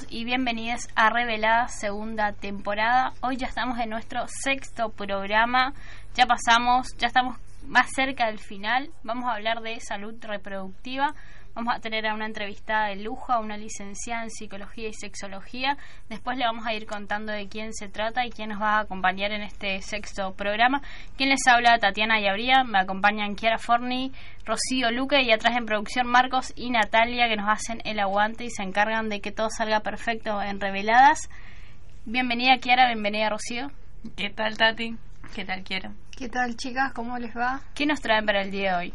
[0.00, 3.12] Bienvenidos y bienvenidas a Revelada segunda temporada.
[3.20, 5.72] Hoy ya estamos en nuestro sexto programa.
[6.14, 8.90] Ya pasamos, ya estamos más cerca del final.
[9.02, 11.14] Vamos a hablar de salud reproductiva.
[11.60, 15.76] Vamos a tener a una entrevistada de lujo, a una licenciada en psicología y sexología.
[16.08, 18.80] Después le vamos a ir contando de quién se trata y quién nos va a
[18.80, 20.80] acompañar en este sexto programa.
[21.18, 21.78] ¿Quién les habla?
[21.78, 22.64] Tatiana Yabría.
[22.64, 24.10] Me acompañan Kiara Forni,
[24.46, 28.50] Rocío Luque y atrás en producción Marcos y Natalia que nos hacen el aguante y
[28.50, 31.28] se encargan de que todo salga perfecto en Reveladas.
[32.06, 33.70] Bienvenida Kiara, bienvenida Rocío.
[34.16, 34.96] ¿Qué tal Tati?
[35.34, 35.92] ¿Qué tal Kiara?
[36.16, 36.94] ¿Qué tal chicas?
[36.94, 37.60] ¿Cómo les va?
[37.74, 38.94] ¿Qué nos traen para el día de hoy?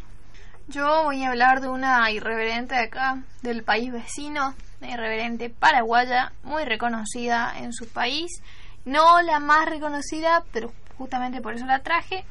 [0.68, 6.32] Yo voy a hablar de una irreverente de acá, del país vecino, una irreverente paraguaya,
[6.42, 8.42] muy reconocida en su país.
[8.84, 12.24] No la más reconocida, pero justamente por eso la traje,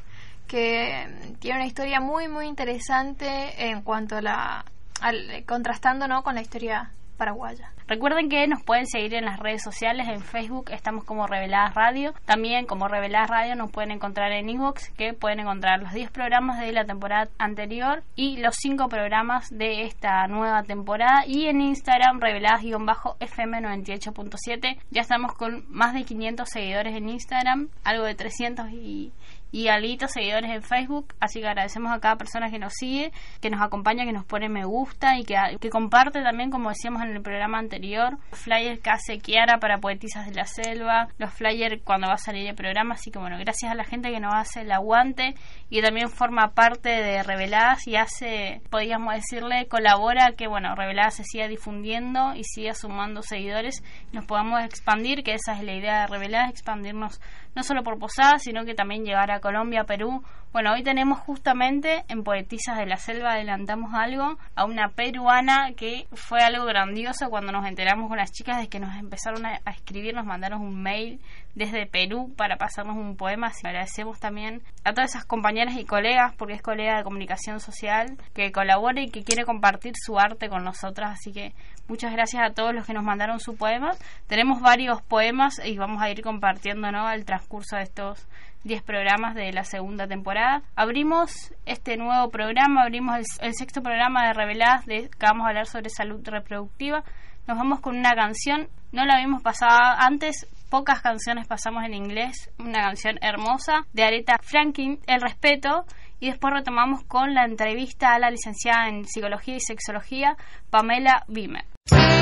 [0.47, 1.08] que
[1.39, 4.66] tiene una historia muy, muy interesante en cuanto a la.
[5.00, 6.22] Al, contrastando ¿no?
[6.23, 7.72] con la historia paraguaya.
[7.88, 12.16] Recuerden que nos pueden seguir en las redes sociales, en Facebook estamos como Reveladas Radio,
[12.25, 16.59] también como Reveladas Radio nos pueden encontrar en Inbox, que pueden encontrar los 10 programas
[16.59, 21.28] de la temporada anterior y los 5 programas de esta nueva temporada.
[21.28, 28.16] Y en Instagram Reveladas-FM98.7 ya estamos con más de 500 seguidores en Instagram, algo de
[28.16, 29.12] 300 y
[29.55, 31.16] y alitos seguidores en Facebook.
[31.21, 34.49] Así que agradecemos a cada persona que nos sigue, que nos acompaña, que nos pone
[34.49, 38.89] me gusta y que, que comparte también, como decíamos en el programa anterior, flyers que
[38.89, 42.95] hace Kiara para Poetisas de la Selva, los flyers cuando va a salir el programa.
[42.95, 45.35] Así que bueno, gracias a la gente que nos hace el aguante
[45.69, 51.23] y también forma parte de Reveladas y hace, podríamos decirle, colabora que bueno, Reveladas se
[51.23, 56.07] siga difundiendo y siga sumando seguidores, nos podamos expandir, que esa es la idea de
[56.07, 57.22] Reveladas, expandirnos
[57.55, 60.23] no solo por Posadas, sino que también llegar a Colombia, Perú.
[60.51, 66.07] Bueno, hoy tenemos justamente en Poetisas de la Selva, adelantamos algo, a una peruana que
[66.13, 70.13] fue algo grandioso cuando nos enteramos con las chicas de que nos empezaron a, escribir,
[70.13, 71.21] nos mandaron un mail
[71.55, 73.47] desde Perú para pasarnos un poema.
[73.47, 78.17] Así agradecemos también a todas esas compañeras y colegas, porque es colega de comunicación social,
[78.33, 81.11] que colabora y que quiere compartir su arte con nosotras.
[81.13, 81.53] Así que
[81.88, 83.91] muchas gracias a todos los que nos mandaron su poema.
[84.28, 87.09] Tenemos varios poemas y vamos a ir compartiendo ¿no?
[87.12, 88.28] el transcurso de estos
[88.63, 90.63] 10 programas de la segunda temporada.
[90.75, 95.68] Abrimos este nuevo programa, abrimos el, sexto programa de Reveladas, de, que vamos a hablar
[95.68, 97.03] sobre salud reproductiva.
[97.47, 102.50] Nos vamos con una canción, no la habíamos pasado antes, pocas canciones pasamos en inglés,
[102.57, 105.85] una canción hermosa de Aretha Franklin, El Respeto,
[106.19, 110.38] y después retomamos con la entrevista a la licenciada en Psicología y Sexología,
[110.72, 111.75] Pamela Bimer.
[111.88, 112.16] Thank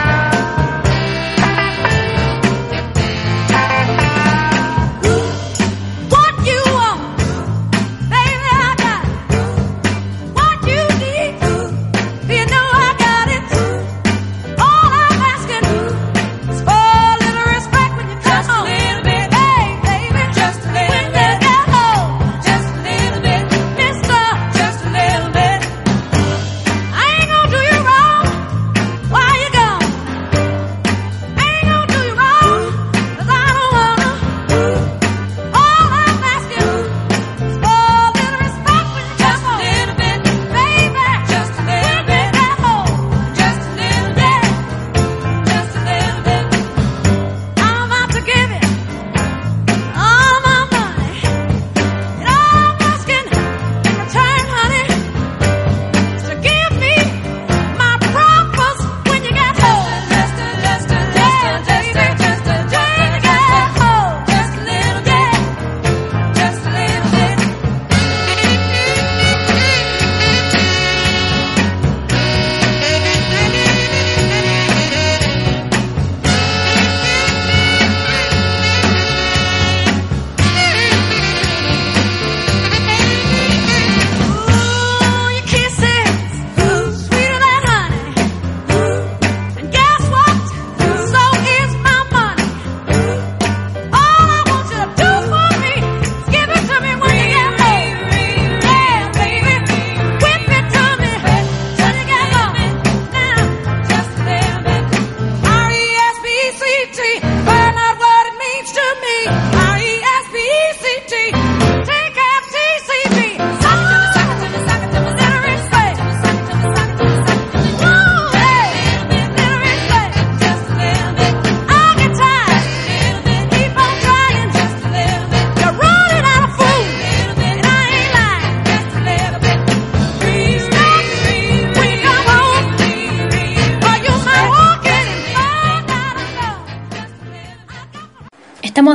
[0.00, 0.05] you.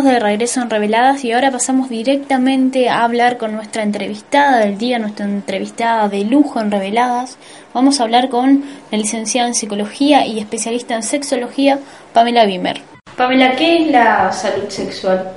[0.01, 4.79] Estamos de regreso en Reveladas y ahora pasamos directamente a hablar con nuestra entrevistada del
[4.79, 7.37] día, nuestra entrevistada de lujo en Reveladas.
[7.71, 11.77] Vamos a hablar con la licenciada en Psicología y especialista en Sexología,
[12.13, 12.81] Pamela Bimer.
[13.15, 15.33] Pamela, ¿qué es la salud sexual?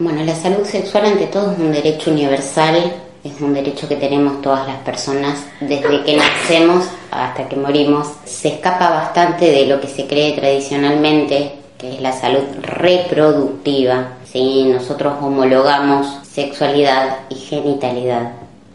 [0.00, 2.92] Bueno, la salud sexual ante todo es un derecho universal,
[3.22, 8.08] es un derecho que tenemos todas las personas desde que nacemos hasta que morimos.
[8.24, 14.08] Se escapa bastante de lo que se cree tradicionalmente que es la salud reproductiva.
[14.24, 18.32] si Nosotros homologamos sexualidad y genitalidad.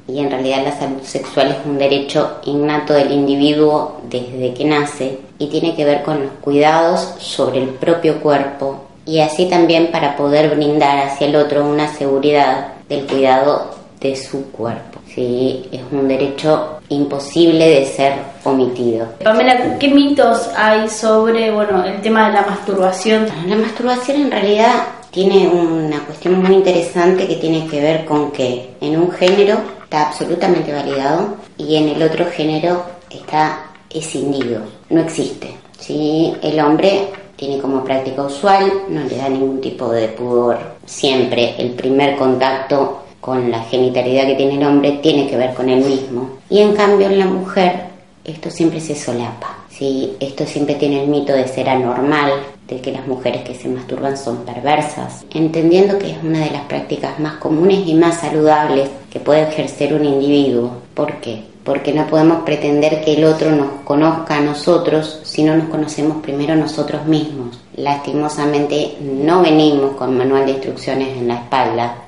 [0.08, 5.20] Y en realidad la salud sexual es un derecho innato del individuo desde que nace
[5.40, 10.16] y tiene que ver con los cuidados sobre el propio cuerpo y así también para
[10.16, 15.00] poder brindar hacia el otro una seguridad del cuidado de su cuerpo.
[15.14, 19.08] Sí, es un derecho imposible de ser omitido.
[19.24, 23.28] Pamela, ¿qué mitos hay sobre bueno, el tema de la masturbación?
[23.48, 28.76] La masturbación en realidad tiene una cuestión muy interesante que tiene que ver con que
[28.82, 35.56] en un género está absolutamente validado y en el otro género está escindido, no existe.
[35.80, 36.36] ¿sí?
[36.42, 40.58] El hombre tiene como práctica usual, no le da ningún tipo de pudor.
[40.86, 45.68] Siempre el primer contacto con la genitalidad que tiene el hombre tiene que ver con
[45.68, 46.30] él mismo.
[46.48, 47.86] Y en cambio en la mujer
[48.24, 49.66] esto siempre se solapa.
[49.68, 50.14] ¿sí?
[50.20, 52.34] Esto siempre tiene el mito de ser anormal,
[52.68, 56.66] de que las mujeres que se masturban son perversas, entendiendo que es una de las
[56.66, 60.70] prácticas más comunes y más saludables que puede ejercer un individuo.
[60.94, 61.42] ¿Por qué?
[61.64, 66.18] Porque no podemos pretender que el otro nos conozca a nosotros si no nos conocemos
[66.22, 67.60] primero nosotros mismos.
[67.76, 72.05] Lastimosamente no venimos con manual de instrucciones en la espalda,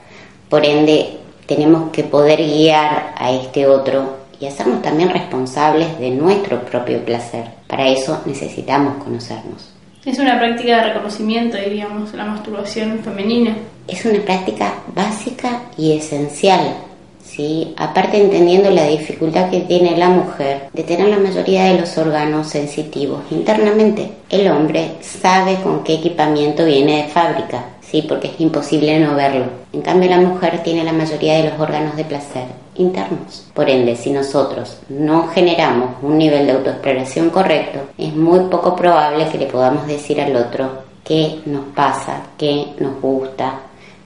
[0.50, 6.62] por ende tenemos que poder guiar a este otro y hacernos también responsables de nuestro
[6.62, 7.46] propio placer.
[7.68, 9.72] Para eso necesitamos conocernos.
[10.06, 13.56] Es una práctica de reconocimiento, diríamos, la masturbación femenina.
[13.88, 16.76] Es una práctica básica y esencial,
[17.22, 17.74] ¿sí?
[17.76, 22.48] Aparte entendiendo la dificultad que tiene la mujer de tener la mayoría de los órganos
[22.48, 24.12] sensitivos internamente.
[24.30, 29.46] El hombre sabe con qué equipamiento viene de fábrica, sí, porque es imposible no verlo.
[29.74, 32.46] En cambio, la mujer tiene la mayoría de los órganos de placer
[32.76, 33.48] internos.
[33.54, 39.28] Por ende, si nosotros no generamos un nivel de autoexploración correcto, es muy poco probable
[39.30, 40.70] que le podamos decir al otro
[41.04, 43.60] qué nos pasa, qué nos gusta,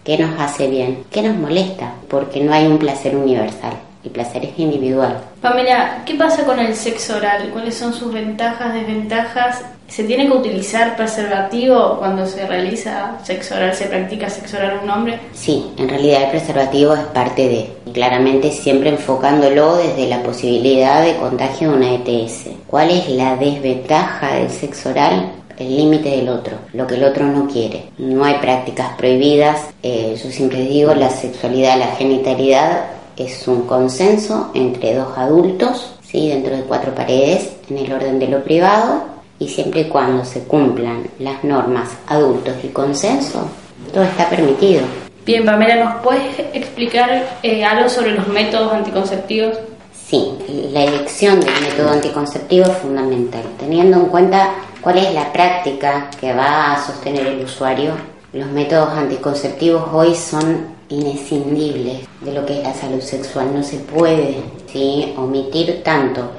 [0.04, 3.74] qué nos hace bien, qué nos molesta, porque no hay un placer universal.
[4.04, 5.16] El placer es individual.
[5.42, 7.50] Pamela, ¿qué pasa con el sexo oral?
[7.54, 9.64] ¿Cuáles son sus ventajas, desventajas?
[9.92, 14.84] ¿Se tiene que utilizar preservativo cuando se realiza sexo oral, se practica sexo oral a
[14.84, 15.20] un hombre?
[15.34, 21.18] Sí, en realidad el preservativo es parte de, claramente siempre enfocándolo desde la posibilidad de
[21.18, 22.52] contagio de una ETS.
[22.68, 25.34] ¿Cuál es la desventaja del sexo oral?
[25.58, 27.84] el límite del otro, lo que el otro no quiere.
[28.00, 29.68] No hay prácticas prohibidas.
[29.84, 36.30] Eh, yo siempre digo, la sexualidad, la genitalidad es un consenso entre dos adultos, ¿sí?
[36.30, 40.44] dentro de cuatro paredes, en el orden de lo privado, y siempre y cuando se
[40.44, 43.50] cumplan las normas adultos y consenso,
[43.92, 44.84] todo está permitido.
[45.26, 49.58] Bien, Pamela, ¿nos puedes explicar eh, algo sobre los métodos anticonceptivos?
[49.92, 50.32] Sí,
[50.72, 56.34] la elección del método anticonceptivo es fundamental, teniendo en cuenta cuál es la práctica que
[56.34, 57.94] va a sostener el usuario.
[58.34, 63.52] Los métodos anticonceptivos hoy son inescindibles de lo que es la salud sexual.
[63.56, 64.36] No se puede
[64.72, 65.14] ¿sí?
[65.18, 66.30] omitir tanto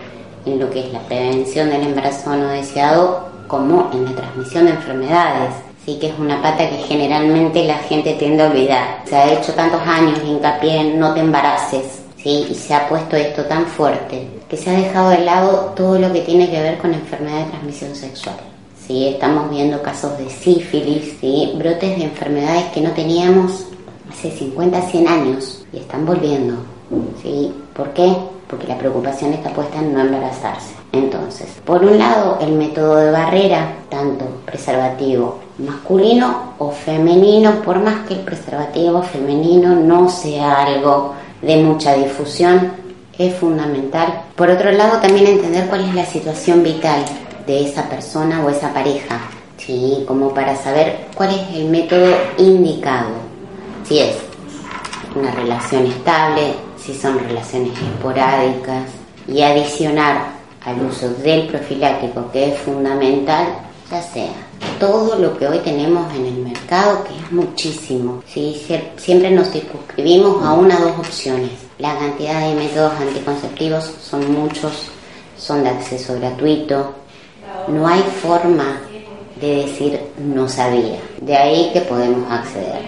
[0.44, 4.72] en lo que es la prevención del embarazo no deseado como en la transmisión de
[4.72, 5.54] enfermedades.
[5.84, 9.02] Sí que es una pata que generalmente la gente tiende a olvidar.
[9.04, 12.46] Se ha hecho tantos años hincapié en no te embaraces, ¿sí?
[12.50, 16.12] y se ha puesto esto tan fuerte que se ha dejado de lado todo lo
[16.12, 18.36] que tiene que ver con enfermedad de transmisión sexual.
[18.86, 19.08] ¿sí?
[19.08, 21.52] Estamos viendo casos de sífilis, ¿sí?
[21.56, 23.66] brotes de enfermedades que no teníamos
[24.10, 26.56] hace 50, 100 años y están volviendo.
[27.22, 27.52] ¿sí?
[27.74, 28.14] ¿Por qué?
[28.52, 30.74] Porque la preocupación está puesta en no embarazarse.
[30.92, 38.06] Entonces, por un lado, el método de barrera, tanto preservativo masculino o femenino, por más
[38.06, 42.72] que el preservativo femenino no sea algo de mucha difusión,
[43.18, 44.24] es fundamental.
[44.36, 47.02] Por otro lado, también entender cuál es la situación vital
[47.46, 49.18] de esa persona o esa pareja,
[49.56, 50.04] ¿sí?
[50.06, 53.32] como para saber cuál es el método indicado
[53.84, 54.16] si es
[55.14, 58.88] una relación estable, si son relaciones esporádicas
[59.28, 60.32] y adicionar
[60.64, 63.46] al uso del profiláctico que es fundamental,
[63.90, 64.32] ya sea
[64.78, 68.22] todo lo que hoy tenemos en el mercado, que es muchísimo.
[68.26, 68.60] ¿sí?
[68.96, 71.50] Siempre nos circunscribimos a una o dos opciones.
[71.78, 74.88] La cantidad de métodos anticonceptivos son muchos,
[75.36, 76.94] son de acceso gratuito.
[77.68, 78.80] No hay forma
[79.40, 80.98] de decir no sabía.
[81.20, 82.82] De ahí que podemos acceder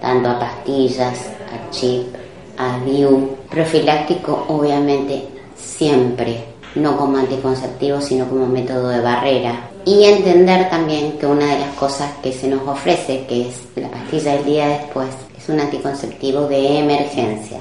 [0.00, 2.14] tanto a pastillas, a chip,
[2.56, 5.24] a DIU, profiláctico obviamente
[5.56, 6.44] siempre,
[6.74, 9.70] no como anticonceptivo sino como método de barrera.
[9.84, 13.90] Y entender también que una de las cosas que se nos ofrece, que es la
[13.90, 17.60] pastilla del día después, es un anticonceptivo de emergencia.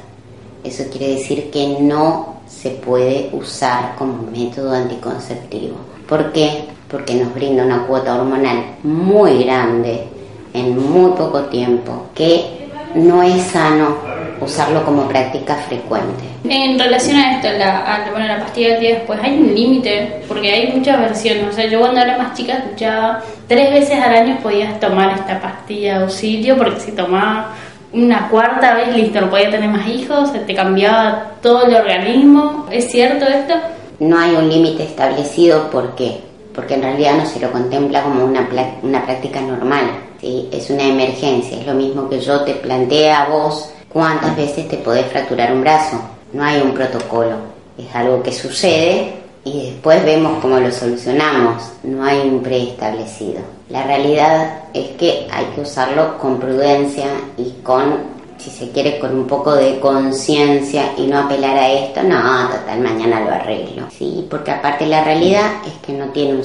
[0.63, 5.75] Eso quiere decir que no se puede usar como método anticonceptivo.
[6.07, 6.65] ¿Por qué?
[6.89, 10.07] Porque nos brinda una cuota hormonal muy grande
[10.53, 13.97] en muy poco tiempo que no es sano
[14.41, 16.23] usarlo como práctica frecuente.
[16.43, 20.21] En relación a esto, la, a, bueno, la pastilla del día después, hay un límite,
[20.27, 21.45] porque hay muchas versiones.
[21.49, 25.39] O sea, yo cuando era más chica escuchaba tres veces al año podías tomar esta
[25.39, 27.53] pastilla de auxilio, porque si tomaba
[27.93, 32.65] una cuarta vez, listo, no podía tener más hijos, se te cambiaba todo el organismo.
[32.71, 33.53] ¿Es cierto esto?
[33.99, 36.19] No hay un límite establecido, ¿por qué?
[36.53, 38.47] Porque en realidad no se lo contempla como una,
[38.81, 39.85] una práctica normal,
[40.19, 40.49] ¿sí?
[40.51, 44.77] es una emergencia, es lo mismo que yo te planteé a vos cuántas veces te
[44.77, 46.01] podés fracturar un brazo.
[46.33, 47.35] No hay un protocolo,
[47.77, 49.13] es algo que sucede
[49.45, 51.63] y después vemos cómo lo solucionamos.
[51.83, 53.41] No hay un preestablecido.
[53.69, 57.05] La realidad es que hay que usarlo con prudencia
[57.37, 57.97] y con,
[58.37, 62.01] si se quiere, con un poco de conciencia y no apelar a esto.
[62.03, 63.87] No, total, mañana lo arreglo.
[63.91, 66.41] Sí, porque aparte la realidad es que no tiene un,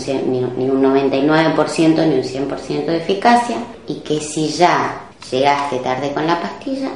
[0.58, 6.26] ni un 99% ni un 100% de eficacia y que si ya llegaste tarde con
[6.26, 6.90] la pastilla,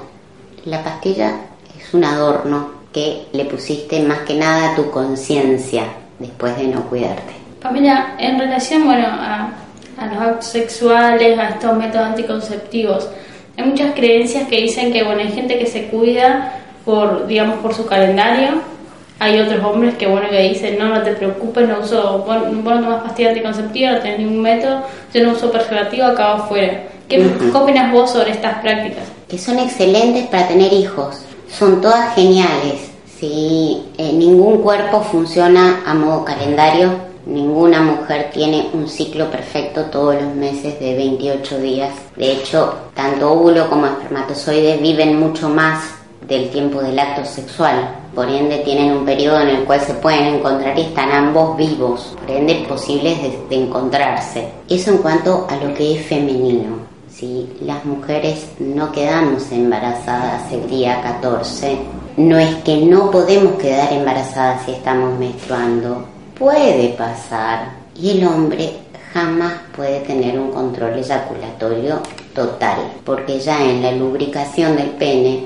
[0.65, 1.33] la pastilla
[1.79, 5.85] es un adorno que le pusiste más que nada a tu conciencia
[6.19, 7.33] después de no cuidarte.
[7.61, 9.51] Pamela, en relación bueno, a,
[9.97, 13.09] a, los actos sexuales, a estos métodos anticonceptivos,
[13.57, 17.75] hay muchas creencias que dicen que bueno, hay gente que se cuida por, digamos, por
[17.75, 18.73] su calendario.
[19.19, 22.81] Hay otros hombres que bueno que dicen, no, no te preocupes, no uso, bueno, no
[22.81, 24.83] tomas pastillas anticonceptivas, no tenés ningún método,
[25.15, 26.83] yo no uso preservativo, acabo afuera.
[27.09, 29.05] ¿Qué, ¿Qué opinas vos sobre estas prácticas?
[29.33, 31.17] Que son excelentes para tener hijos.
[31.49, 32.91] Son todas geniales.
[33.19, 33.83] ¿sí?
[33.97, 36.91] Eh, ningún cuerpo funciona a modo calendario.
[37.25, 41.95] Ninguna mujer tiene un ciclo perfecto todos los meses de 28 días.
[42.15, 45.83] De hecho, tanto óvulo como espermatozoides viven mucho más
[46.29, 47.89] del tiempo del acto sexual.
[48.15, 52.15] Por ende, tienen un periodo en el cual se pueden encontrar y están ambos vivos.
[52.21, 54.51] Por ende, posibles de, de encontrarse.
[54.69, 56.92] Eso en cuanto a lo que es femenino
[57.23, 61.79] si las mujeres no quedamos embarazadas el día 14,
[62.17, 66.05] no es que no podemos quedar embarazadas si estamos menstruando,
[66.37, 67.75] puede pasar.
[67.95, 68.73] Y el hombre
[69.13, 72.01] jamás puede tener un control eyaculatorio
[72.35, 75.45] total, porque ya en la lubricación del pene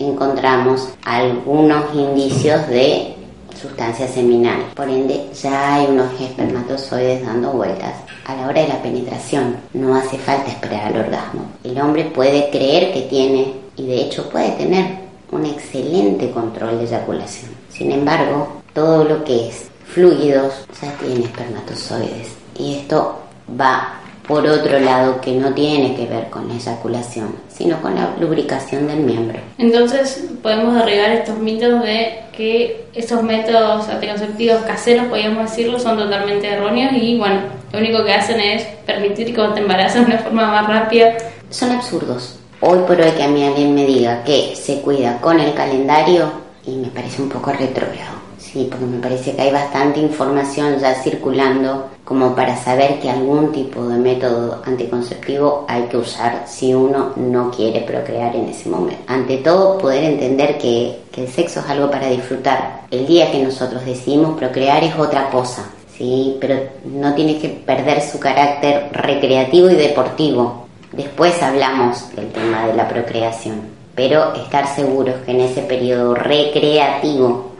[0.00, 3.14] encontramos algunos indicios de
[3.60, 4.64] sustancia seminal.
[4.74, 9.56] Por ende, ya hay unos espermatozoides dando vueltas a la hora de la penetración.
[9.72, 11.46] No hace falta esperar al orgasmo.
[11.64, 16.84] El hombre puede creer que tiene, y de hecho puede tener, un excelente control de
[16.84, 17.50] eyaculación.
[17.70, 22.28] Sin embargo, todo lo que es fluidos ya tiene espermatozoides.
[22.58, 23.18] Y esto
[23.58, 28.14] va por otro lado que no tiene que ver con la eyaculación, sino con la
[28.20, 29.38] lubricación del miembro.
[29.58, 36.48] Entonces podemos derribar estos mitos de que esos métodos anticonceptivos caseros, podríamos decirlo, son totalmente
[36.48, 37.40] erróneos y bueno,
[37.72, 41.14] lo único que hacen es permitir que te embaraces de una forma más rápida.
[41.50, 42.38] Son absurdos.
[42.60, 46.30] Hoy por hoy que a mí alguien me diga que se cuida con el calendario
[46.64, 48.21] y me parece un poco retrógrado.
[48.42, 53.52] Sí, porque me parece que hay bastante información ya circulando como para saber que algún
[53.52, 59.00] tipo de método anticonceptivo hay que usar si uno no quiere procrear en ese momento.
[59.06, 62.82] Ante todo, poder entender que, que el sexo es algo para disfrutar.
[62.90, 66.36] El día que nosotros decidimos procrear es otra cosa, ¿sí?
[66.40, 70.66] pero no tiene que perder su carácter recreativo y deportivo.
[70.90, 73.62] Después hablamos del tema de la procreación,
[73.94, 77.51] pero estar seguros que en ese periodo recreativo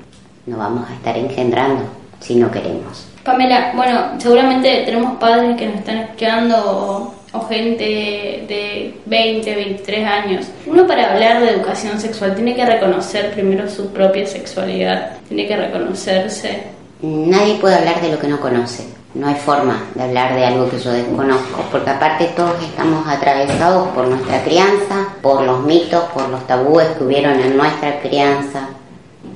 [0.47, 1.83] no vamos a estar engendrando
[2.21, 3.07] si no queremos.
[3.25, 10.47] Pamela, bueno, seguramente tenemos padres que nos están escuchando o, gente de 20, 23 años.
[10.67, 15.57] Uno para hablar de educación sexual tiene que reconocer primero su propia sexualidad, tiene que
[15.57, 16.65] reconocerse.
[17.01, 18.85] Nadie puede hablar de lo que no conoce.
[19.15, 23.89] No hay forma de hablar de algo que yo desconozco, porque aparte todos estamos atravesados
[23.89, 28.69] por nuestra crianza, por los mitos, por los tabúes que hubieron en nuestra crianza,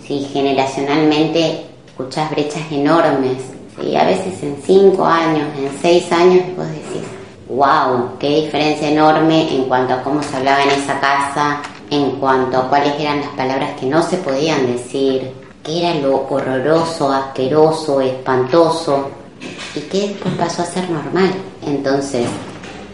[0.06, 0.28] ¿sí?
[0.32, 3.38] generacionalmente escuchas brechas enormes,
[3.80, 3.96] ¿sí?
[3.96, 7.02] a veces en cinco años, en seis años, vos decís,
[7.48, 12.58] wow, qué diferencia enorme en cuanto a cómo se hablaba en esa casa, en cuanto
[12.58, 15.32] a cuáles eran las palabras que no se podían decir,
[15.62, 19.10] qué era lo horroroso, asqueroso, espantoso.
[19.74, 21.30] y que después pasó a ser normal.
[21.66, 22.26] Entonces,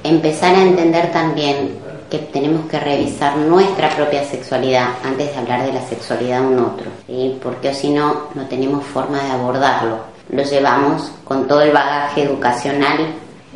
[0.02, 1.81] empezar a entender también
[2.12, 6.58] que tenemos que revisar nuestra propia sexualidad antes de hablar de la sexualidad de un
[6.58, 7.38] otro, ¿sí?
[7.42, 10.00] porque si no, no tenemos forma de abordarlo.
[10.28, 12.98] Lo llevamos con todo el bagaje educacional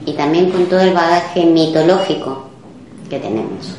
[0.07, 2.47] y también con todo el bagaje mitológico
[3.11, 3.77] que tenemos.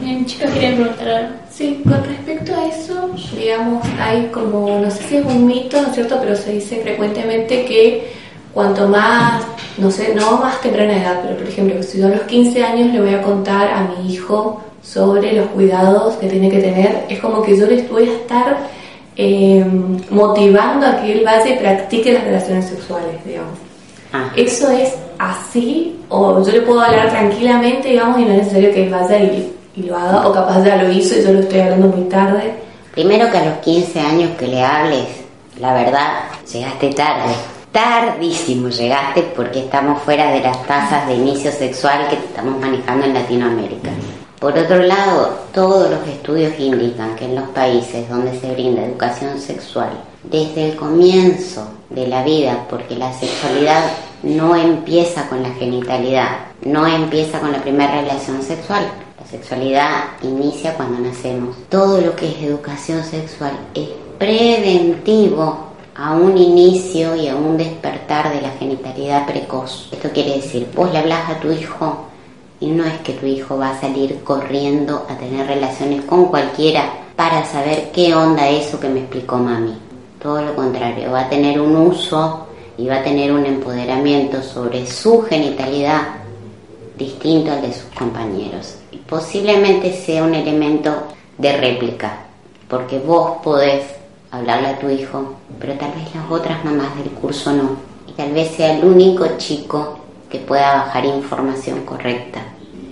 [0.00, 1.34] Bien, chicos, ¿quieren preguntar algo?
[1.50, 5.88] Sí, con respecto a eso, digamos, hay como, no sé si es un mito, ¿no
[5.88, 6.16] es cierto?
[6.18, 8.10] Pero se dice frecuentemente que
[8.52, 9.42] cuanto más,
[9.78, 12.92] no sé, no más temprana edad, pero por ejemplo, si yo a los 15 años
[12.92, 17.18] le voy a contar a mi hijo sobre los cuidados que tiene que tener, es
[17.20, 18.58] como que yo le voy a estar
[19.16, 19.64] eh,
[20.10, 23.58] motivando a que él vaya y practique las relaciones sexuales, digamos.
[24.12, 24.30] Ah.
[24.36, 25.98] ¿Eso es así?
[26.08, 29.52] ¿O yo le puedo hablar tranquilamente, digamos, y no es necesario que él vaya y,
[29.76, 30.28] y lo haga?
[30.28, 32.52] ¿O capaz ya lo hizo y yo lo estoy hablando muy tarde?
[32.92, 35.06] Primero que a los 15 años que le hables,
[35.58, 37.32] la verdad, llegaste tarde.
[37.72, 43.14] Tardísimo llegaste porque estamos fuera de las tasas de inicio sexual que estamos manejando en
[43.14, 43.88] Latinoamérica.
[44.38, 49.40] Por otro lado, todos los estudios indican que en los países donde se brinda educación
[49.40, 49.88] sexual,
[50.22, 53.84] desde el comienzo de la vida, porque la sexualidad
[54.22, 58.86] no empieza con la genitalidad, no empieza con la primera relación sexual,
[59.18, 61.56] la sexualidad inicia cuando nacemos.
[61.70, 68.32] Todo lo que es educación sexual es preventivo a un inicio y a un despertar
[68.32, 69.88] de la genitalidad precoz.
[69.92, 72.06] Esto quiere decir, vos le hablas a tu hijo
[72.60, 76.84] y no es que tu hijo va a salir corriendo a tener relaciones con cualquiera
[77.16, 79.76] para saber qué onda eso que me explicó mami.
[80.20, 82.46] Todo lo contrario, va a tener un uso
[82.78, 86.02] y va a tener un empoderamiento sobre su genitalidad
[86.96, 88.76] distinto al de sus compañeros.
[88.92, 90.94] Y posiblemente sea un elemento
[91.36, 92.18] de réplica,
[92.68, 94.01] porque vos podés
[94.32, 97.76] hablarle a tu hijo, pero tal vez las otras mamás del curso no.
[98.08, 102.42] Y tal vez sea el único chico que pueda bajar información correcta,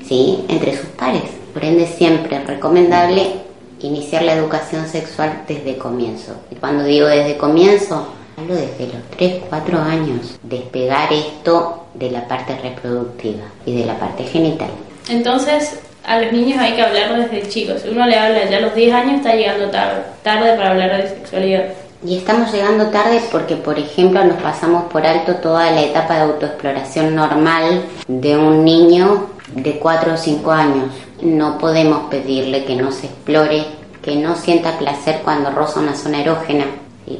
[0.07, 0.45] ¿sí?
[0.49, 1.25] Entre sus pares.
[1.53, 3.33] Por ende, siempre es recomendable
[3.81, 6.33] iniciar la educación sexual desde comienzo.
[6.51, 12.29] Y cuando digo desde comienzo, hablo desde los 3, 4 años, despegar esto de la
[12.29, 14.71] parte reproductiva y de la parte genital.
[15.09, 17.83] Entonces, a los niños hay que hablar desde chicos.
[17.91, 21.09] Uno le habla ya a los 10 años, está llegando tarde, tarde para hablar de
[21.09, 21.65] sexualidad.
[22.03, 26.21] Y estamos llegando tarde porque, por ejemplo, nos pasamos por alto toda la etapa de
[26.23, 30.95] autoexploración normal de un niño de 4 o 5 años.
[31.21, 33.65] No podemos pedirle que no se explore,
[34.03, 36.65] que no sienta placer cuando roza una zona erógena,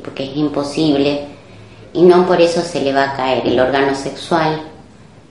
[0.03, 1.27] porque es imposible.
[1.93, 4.63] Y no por eso se le va a caer el órgano sexual,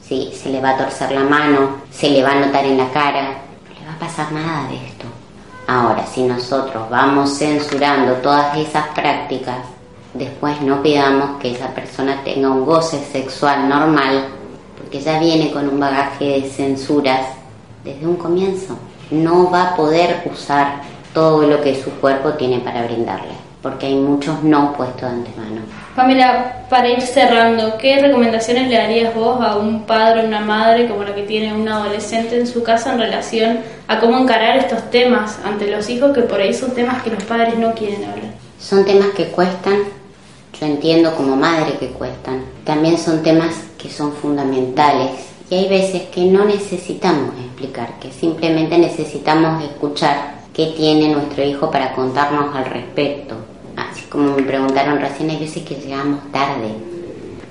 [0.10, 0.32] ¿sí?
[0.34, 3.22] se le va a torcer la mano, se le va a notar en la cara.
[3.22, 5.06] No le va a pasar nada de esto.
[5.68, 9.60] Ahora, si nosotros vamos censurando todas esas prácticas,
[10.16, 14.26] después no pidamos que esa persona tenga un goce sexual normal,
[14.76, 17.22] porque ya viene con un bagaje de censuras
[17.84, 18.78] desde un comienzo.
[19.12, 20.82] No va a poder usar
[21.14, 25.62] todo lo que su cuerpo tiene para brindarle, porque hay muchos no puestos de antemano.
[25.96, 30.88] Pamela, para ir cerrando, ¿qué recomendaciones le darías vos a un padre o una madre
[30.88, 34.90] como la que tiene un adolescente en su casa en relación a cómo encarar estos
[34.92, 38.32] temas ante los hijos que por ahí son temas que los padres no quieren hablar?
[38.60, 39.80] Son temas que cuestan,
[40.60, 42.44] yo entiendo como madre que cuestan.
[42.64, 45.12] También son temas que son fundamentales
[45.50, 51.72] y hay veces que no necesitamos explicar, que simplemente necesitamos escuchar qué tiene nuestro hijo
[51.72, 53.36] para contarnos al respecto.
[53.92, 56.70] Así como me preguntaron recién, hay veces que llegamos tarde.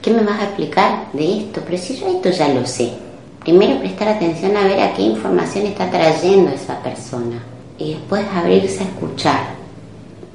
[0.02, 1.60] ¿Qué me vas a explicar de esto?
[1.64, 2.92] Pero si yo esto ya lo sé.
[3.40, 7.42] Primero prestar atención a ver a qué información está trayendo esa persona
[7.78, 9.40] y después abrirse a escuchar.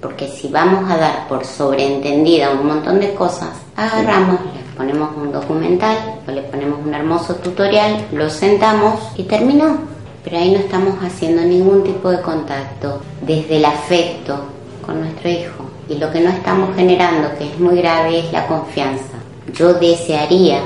[0.01, 5.31] Porque si vamos a dar por sobreentendida un montón de cosas, agarramos, le ponemos un
[5.31, 9.77] documental o le ponemos un hermoso tutorial, lo sentamos y terminó.
[10.23, 14.39] Pero ahí no estamos haciendo ningún tipo de contacto desde el afecto
[14.85, 15.62] con nuestro hijo.
[15.89, 19.17] Y lo que no estamos generando, que es muy grave, es la confianza.
[19.53, 20.61] Yo desearía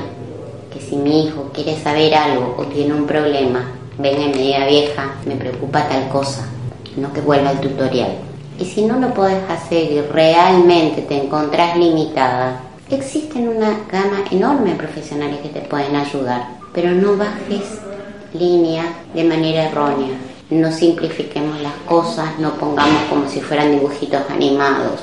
[0.72, 3.64] que si mi hijo quiere saber algo o tiene un problema,
[3.98, 6.46] venga y me diga vieja, me preocupa tal cosa,
[6.96, 8.12] no que vuelva al tutorial.
[8.58, 14.70] Y si no lo podés hacer y realmente te encontrás limitada, existen una gama enorme
[14.70, 17.80] de profesionales que te pueden ayudar, pero no bajes
[18.32, 20.16] línea de manera errónea.
[20.50, 25.00] No simplifiquemos las cosas, no pongamos como si fueran dibujitos animados.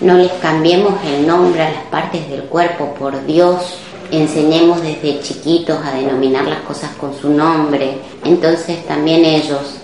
[0.00, 3.78] No les cambiemos el nombre a las partes del cuerpo, por Dios.
[4.12, 7.98] Enseñemos desde chiquitos a denominar las cosas con su nombre.
[8.24, 9.80] Entonces también ellos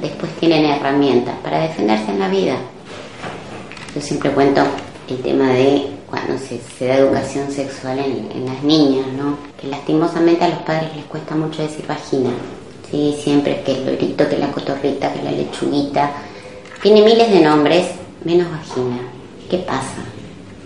[0.00, 2.56] después tienen herramientas para defenderse en la vida.
[3.94, 4.62] Yo siempre cuento
[5.08, 9.36] el tema de cuando se, se da educación sexual en, en, las niñas, ¿no?
[9.60, 12.30] Que lastimosamente a los padres les cuesta mucho decir vagina.
[12.90, 16.10] Sí, siempre que el lorito, que la cotorrita, que la lechuguita.
[16.82, 17.86] Tiene miles de nombres,
[18.24, 18.98] menos vagina.
[19.48, 20.02] ¿Qué pasa?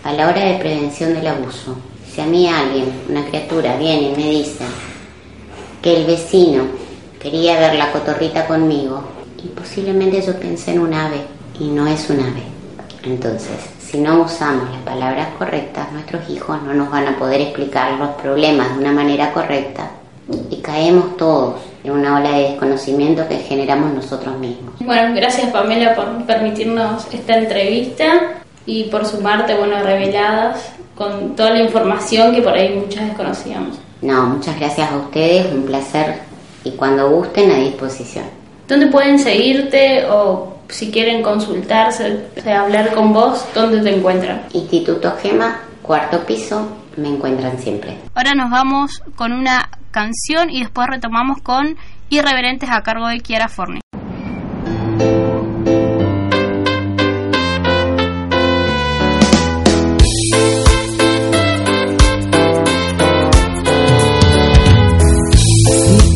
[0.03, 1.75] A la hora de prevención del abuso,
[2.11, 4.63] si a mí alguien, una criatura, viene y me dice
[5.81, 6.63] que el vecino
[7.19, 9.03] quería ver la cotorrita conmigo,
[9.43, 11.21] y posiblemente yo pensé en un ave,
[11.59, 12.43] y no es un ave.
[13.03, 17.99] Entonces, si no usamos las palabras correctas, nuestros hijos no nos van a poder explicar
[17.99, 19.91] los problemas de una manera correcta
[20.49, 24.73] y caemos todos en una ola de desconocimiento que generamos nosotros mismos.
[24.79, 28.05] Bueno, gracias Pamela por permitirnos esta entrevista
[28.65, 33.77] y por sumarte, bueno, reveladas con toda la información que por ahí muchas desconocíamos.
[34.01, 36.21] No, muchas gracias a ustedes, un placer
[36.63, 38.25] y cuando gusten a disposición.
[38.67, 44.43] ¿Dónde pueden seguirte o si quieren consultarse, hablar con vos, dónde te encuentran?
[44.53, 46.67] Instituto Gema, cuarto piso,
[46.97, 47.97] me encuentran siempre.
[48.15, 51.77] Ahora nos vamos con una canción y después retomamos con
[52.09, 53.79] Irreverentes a cargo de Kiara Forni.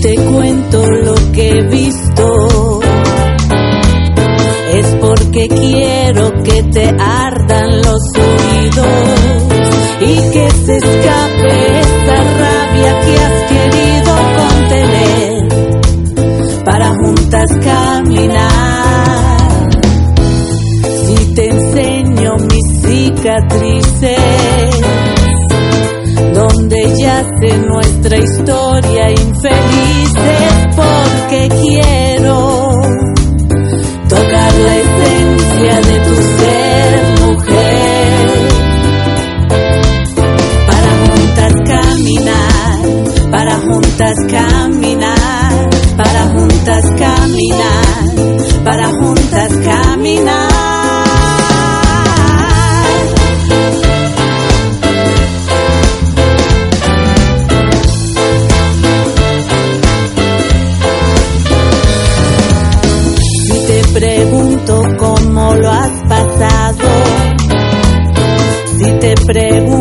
[0.02, 2.80] Te cuento lo que he visto,
[4.74, 8.89] es porque quiero que te ardan los oídos
[10.02, 11.88] y que se escape
[22.89, 24.19] cicatrices,
[26.34, 32.71] donde yace nuestra historia infeliz, es porque quiero
[34.08, 36.89] tocar la esencia de tu ser
[37.28, 38.10] mujer.
[40.67, 42.80] Para juntas caminar,
[43.30, 44.59] para juntas caminar,
[69.34, 69.79] si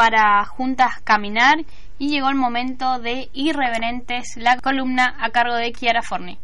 [0.00, 1.66] para Juntas Caminar
[1.98, 6.38] y llegó el momento de Irreverentes, la columna a cargo de Kiara Forni.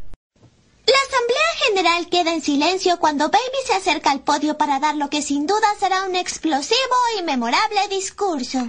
[0.85, 5.09] La Asamblea General queda en silencio cuando Baby se acerca al podio para dar lo
[5.09, 8.69] que sin duda será un explosivo y memorable discurso.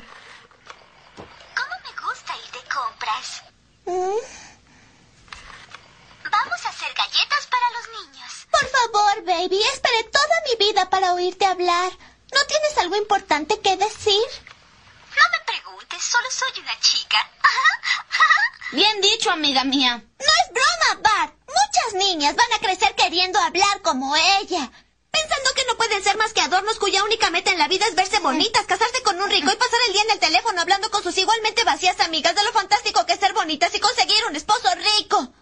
[16.38, 17.18] Soy una chica.
[18.72, 19.98] Bien dicho, amiga mía.
[19.98, 21.34] No es broma, Bart.
[21.48, 24.72] Muchas niñas van a crecer queriendo hablar como ella.
[25.10, 27.96] Pensando que no pueden ser más que adornos cuya única meta en la vida es
[27.96, 31.02] verse bonitas, casarse con un rico y pasar el día en el teléfono hablando con
[31.02, 34.70] sus igualmente vacías amigas de lo fantástico que es ser bonitas y conseguir un esposo
[34.76, 35.34] rico.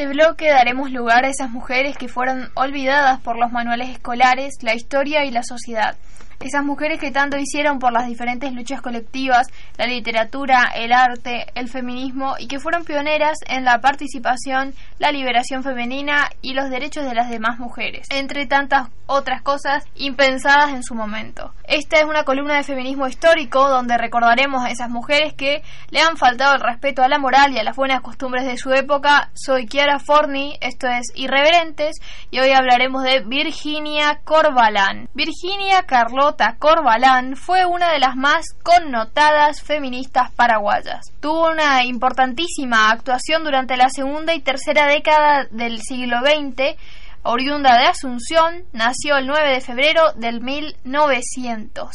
[0.00, 4.74] Este bloque daremos lugar a esas mujeres que fueron olvidadas por los manuales escolares, la
[4.74, 5.94] historia y la sociedad.
[6.40, 11.68] Esas mujeres que tanto hicieron por las diferentes luchas colectivas, la literatura, el arte, el
[11.68, 17.14] feminismo y que fueron pioneras en la participación, la liberación femenina y los derechos de
[17.14, 21.52] las demás mujeres, entre tantas otras cosas impensadas en su momento.
[21.64, 26.16] Esta es una columna de feminismo histórico donde recordaremos a esas mujeres que le han
[26.16, 29.30] faltado el respeto a la moral y a las buenas costumbres de su época.
[29.34, 31.96] Soy Chiara Forni, esto es Irreverentes
[32.30, 35.08] y hoy hablaremos de Virginia Corbalán.
[35.12, 35.82] Virginia
[36.30, 41.12] Carlota Corbalán fue una de las más connotadas feministas paraguayas.
[41.20, 46.76] Tuvo una importantísima actuación durante la segunda y tercera década del siglo XX
[47.22, 51.90] oriunda de Asunción, nació el 9 de febrero del 1900,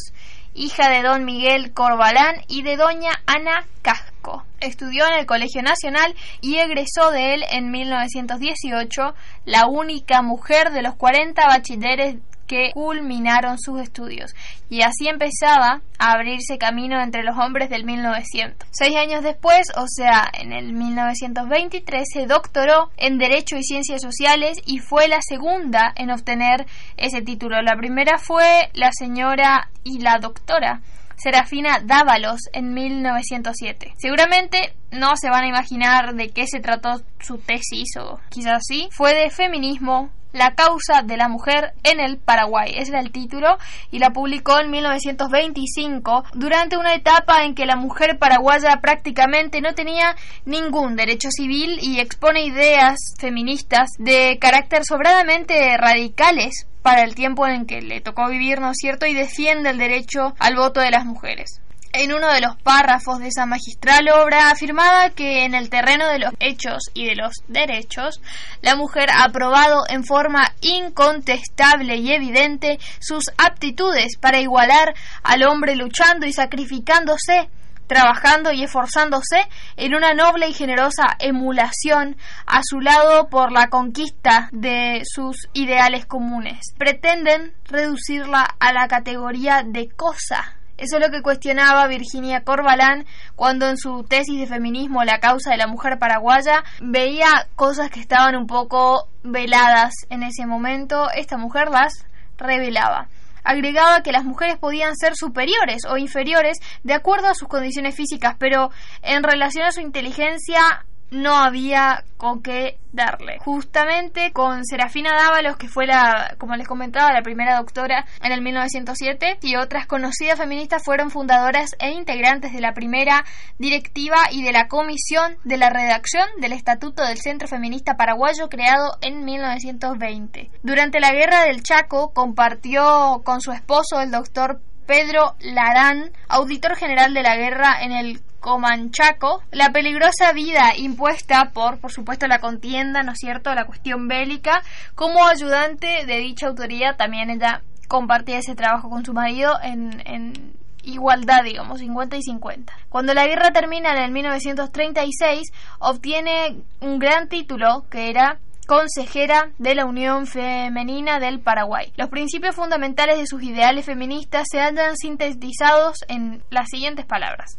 [0.54, 4.44] hija de don Miguel Corbalán y de doña Ana Casco.
[4.60, 9.14] Estudió en el Colegio Nacional y egresó de él en 1918,
[9.46, 14.34] la única mujer de los 40 bachilleres que culminaron sus estudios
[14.68, 18.68] y así empezaba a abrirse camino entre los hombres del 1900.
[18.70, 24.58] Seis años después, o sea, en el 1923, se doctoró en Derecho y Ciencias Sociales
[24.66, 27.62] y fue la segunda en obtener ese título.
[27.62, 30.80] La primera fue la señora y la doctora.
[31.16, 33.94] Serafina Dávalos en 1907.
[33.96, 38.88] Seguramente no se van a imaginar de qué se trató su tesis o quizás sí.
[38.92, 42.72] Fue de feminismo, la causa de la mujer en el Paraguay.
[42.76, 43.58] Ese era el título
[43.90, 49.74] y la publicó en 1925 durante una etapa en que la mujer paraguaya prácticamente no
[49.74, 57.46] tenía ningún derecho civil y expone ideas feministas de carácter sobradamente radicales para el tiempo
[57.46, 60.90] en que le tocó vivir, ¿no es cierto?, y defiende el derecho al voto de
[60.90, 61.60] las mujeres
[61.98, 66.18] en uno de los párrafos de esa magistral obra afirmaba que en el terreno de
[66.18, 68.20] los hechos y de los derechos,
[68.60, 75.74] la mujer ha probado en forma incontestable y evidente sus aptitudes para igualar al hombre
[75.76, 77.48] luchando y sacrificándose
[77.86, 84.48] trabajando y esforzándose en una noble y generosa emulación a su lado por la conquista
[84.50, 86.58] de sus ideales comunes.
[86.76, 93.68] Pretenden reducirla a la categoría de cosa eso es lo que cuestionaba Virginia Corbalán cuando
[93.68, 98.36] en su tesis de feminismo La causa de la mujer paraguaya veía cosas que estaban
[98.36, 101.08] un poco veladas en ese momento.
[101.14, 103.08] Esta mujer las revelaba
[103.46, 108.34] agregaba que las mujeres podían ser superiores o inferiores de acuerdo a sus condiciones físicas,
[108.38, 108.70] pero
[109.02, 113.38] en relación a su inteligencia no había con qué darle.
[113.40, 118.40] Justamente con Serafina Dávalos, que fue la, como les comentaba, la primera doctora en el
[118.40, 123.24] 1907, y otras conocidas feministas fueron fundadoras e integrantes de la primera
[123.58, 128.96] directiva y de la comisión de la redacción del Estatuto del Centro Feminista Paraguayo creado
[129.02, 130.50] en 1920.
[130.62, 137.12] Durante la Guerra del Chaco compartió con su esposo, el doctor Pedro Larán, auditor general
[137.12, 143.02] de la guerra en el Comanchaco, la peligrosa vida impuesta por, por supuesto, la contienda,
[143.02, 144.62] ¿no es cierto?, la cuestión bélica,
[144.94, 150.54] como ayudante de dicha autoría, también ella compartía ese trabajo con su marido en, en
[150.84, 152.72] igualdad, digamos, 50 y 50.
[152.88, 159.74] Cuando la guerra termina en el 1936, obtiene un gran título que era consejera de
[159.74, 161.92] la Unión Femenina del Paraguay.
[161.96, 167.58] Los principios fundamentales de sus ideales feministas se hallan sintetizados en las siguientes palabras.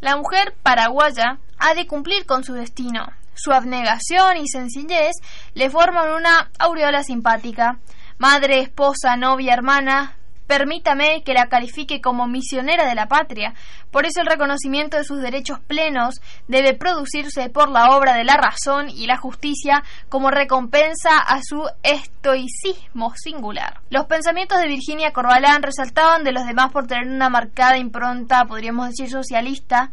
[0.00, 3.06] La mujer paraguaya ha de cumplir con su destino.
[3.34, 5.12] Su abnegación y sencillez
[5.54, 7.78] le forman una aureola simpática.
[8.18, 10.17] Madre, esposa, novia, hermana,
[10.48, 13.52] Permítame que la califique como misionera de la patria.
[13.90, 16.16] Por eso el reconocimiento de sus derechos plenos
[16.48, 21.68] debe producirse por la obra de la razón y la justicia como recompensa a su
[21.82, 23.82] estoicismo singular.
[23.90, 28.88] Los pensamientos de Virginia Corbalán resaltaban de los demás por tener una marcada impronta, podríamos
[28.88, 29.90] decir, socialista,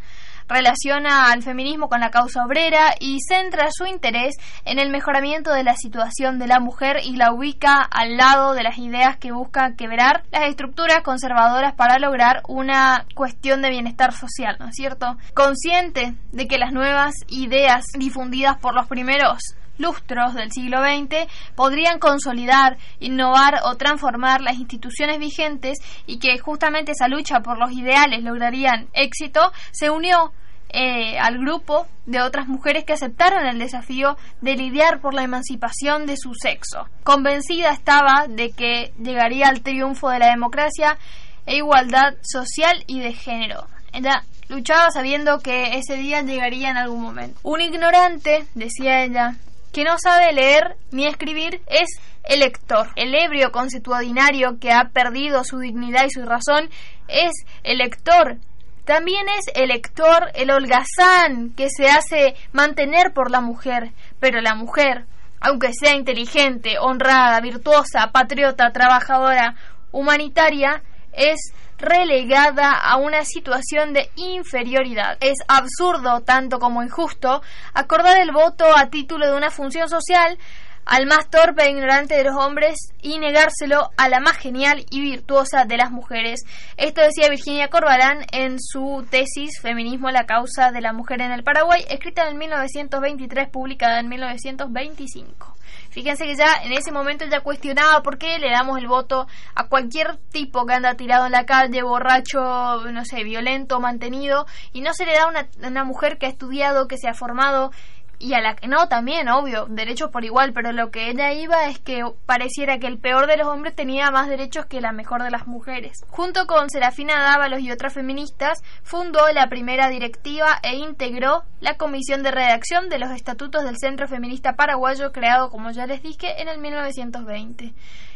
[0.48, 5.64] relaciona al feminismo con la causa obrera y centra su interés en el mejoramiento de
[5.64, 9.76] la situación de la mujer y la ubica al lado de las ideas que buscan
[9.76, 15.18] quebrar las estructuras conservadoras para lograr una cuestión de bienestar social, ¿no es cierto?
[15.34, 22.00] Consciente de que las nuevas ideas difundidas por los primeros lustros del siglo XX podrían
[22.00, 28.24] consolidar, innovar o transformar las instituciones vigentes y que justamente esa lucha por los ideales
[28.24, 30.32] lograrían éxito, se unió
[30.70, 36.06] eh, al grupo de otras mujeres que aceptaron el desafío de lidiar por la emancipación
[36.06, 36.90] de su sexo.
[37.04, 40.98] Convencida estaba de que llegaría al triunfo de la democracia
[41.46, 43.68] e igualdad social y de género.
[43.94, 47.40] Ella luchaba sabiendo que ese día llegaría en algún momento.
[47.44, 49.36] Un ignorante, decía ella,
[49.76, 52.88] que no sabe leer ni escribir es el lector.
[52.96, 56.70] El ebrio conceptuadinario que ha perdido su dignidad y su razón
[57.10, 57.34] es
[57.64, 58.38] el lector.
[58.86, 64.56] También es el lector el holgazán que se hace mantener por la mujer, pero la
[64.56, 65.08] mujer,
[65.42, 69.56] aunque sea inteligente, honrada, virtuosa, patriota, trabajadora,
[69.92, 71.52] humanitaria, es
[71.86, 75.18] relegada a una situación de inferioridad.
[75.22, 77.42] Es absurdo, tanto como injusto,
[77.74, 80.38] acordar el voto a título de una función social
[80.86, 85.02] al más torpe e ignorante de los hombres y negárselo a la más genial y
[85.02, 86.42] virtuosa de las mujeres.
[86.78, 91.44] Esto decía Virginia Corbalán en su tesis Feminismo la causa de la mujer en el
[91.44, 95.55] Paraguay, escrita en 1923, publicada en 1925.
[95.96, 99.70] Fíjense que ya en ese momento ya cuestionaba por qué le damos el voto a
[99.70, 104.94] cualquier tipo que anda tirado en la calle, borracho, no sé, violento, mantenido, y no
[104.94, 107.72] se le da a una, una mujer que ha estudiado, que se ha formado,
[108.20, 111.68] y a la que no también, obvio, derechos por igual, pero lo que ella iba
[111.68, 115.24] es que pareciera que el peor de los hombres tenía más derechos que la mejor
[115.24, 116.06] de las mujeres.
[116.10, 122.24] Junto con Serafina Dávalos y otras feministas, fundó la primera directiva e integró la comisión
[122.24, 126.48] de redacción de los estatutos del Centro Feminista Paraguayo creado, como ya les dije, en
[126.48, 127.74] el 1920.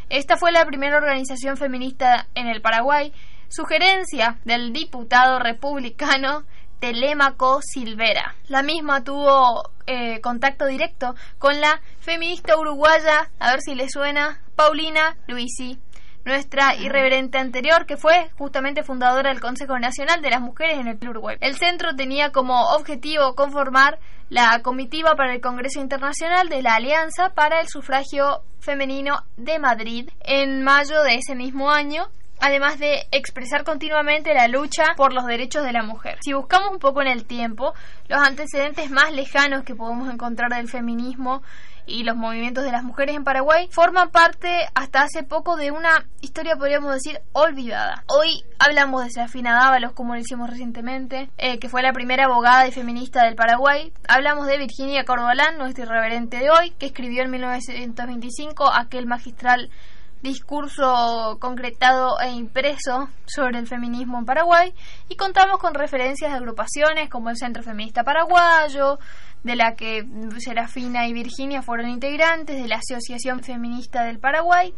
[0.10, 3.14] Esta fue la primera organización feminista en el Paraguay,
[3.48, 6.44] sugerencia del diputado republicano
[6.80, 8.36] Telémaco Silvera.
[8.48, 14.42] La misma tuvo eh, contacto directo con la feminista uruguaya, a ver si le suena,
[14.56, 15.80] Paulina Luisi,
[16.26, 21.10] nuestra irreverente anterior, que fue justamente fundadora del Consejo Nacional de las Mujeres en el
[21.10, 21.38] Uruguay.
[21.42, 27.30] El centro tenía como objetivo conformar la comitiva para el Congreso Internacional de la Alianza
[27.34, 33.64] para el Sufragio Femenino de Madrid en mayo de ese mismo año además de expresar
[33.64, 36.18] continuamente la lucha por los derechos de la mujer.
[36.22, 37.74] Si buscamos un poco en el tiempo,
[38.08, 41.42] los antecedentes más lejanos que podemos encontrar del feminismo
[41.90, 46.06] y los movimientos de las mujeres en Paraguay forman parte hasta hace poco de una
[46.22, 48.04] historia, podríamos decir, olvidada.
[48.08, 52.68] Hoy hablamos de Serafina Dávalos, como lo hicimos recientemente, eh, que fue la primera abogada
[52.68, 53.92] y feminista del Paraguay.
[54.08, 59.70] Hablamos de Virginia Corbalán, nuestra irreverente de hoy, que escribió en 1925 aquel magistral
[60.22, 64.74] discurso concretado e impreso sobre el feminismo en Paraguay
[65.08, 69.00] y contamos con referencias de agrupaciones como el Centro Feminista Paraguayo,
[69.44, 70.06] de la que
[70.40, 74.74] Serafina y Virginia fueron integrantes, de la Asociación Feminista del Paraguay,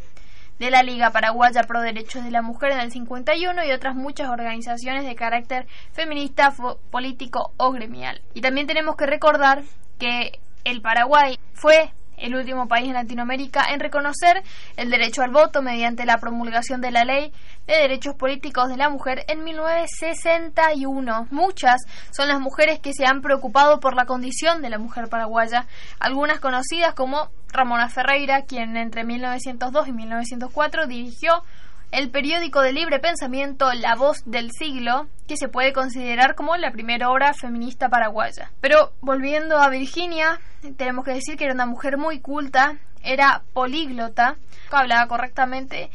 [0.59, 4.29] de la Liga Paraguaya Pro Derechos de la Mujer en el 51 y otras muchas
[4.29, 6.53] organizaciones de carácter feminista,
[6.91, 8.21] político o gremial.
[8.35, 9.63] Y también tenemos que recordar
[9.97, 14.43] que el Paraguay fue el último país en Latinoamérica en reconocer
[14.77, 17.33] el derecho al voto mediante la promulgación de la Ley
[17.67, 21.27] de Derechos Políticos de la Mujer en 1961.
[21.31, 25.65] Muchas son las mujeres que se han preocupado por la condición de la mujer paraguaya,
[25.99, 31.43] algunas conocidas como Ramona Ferreira, quien entre 1902 y 1904 dirigió
[31.91, 36.71] el periódico de libre pensamiento La Voz del Siglo, que se puede considerar como la
[36.71, 38.51] primera obra feminista paraguaya.
[38.61, 40.39] Pero volviendo a Virginia,
[40.77, 44.37] tenemos que decir que era una mujer muy culta, era políglota,
[44.71, 45.89] hablaba correctamente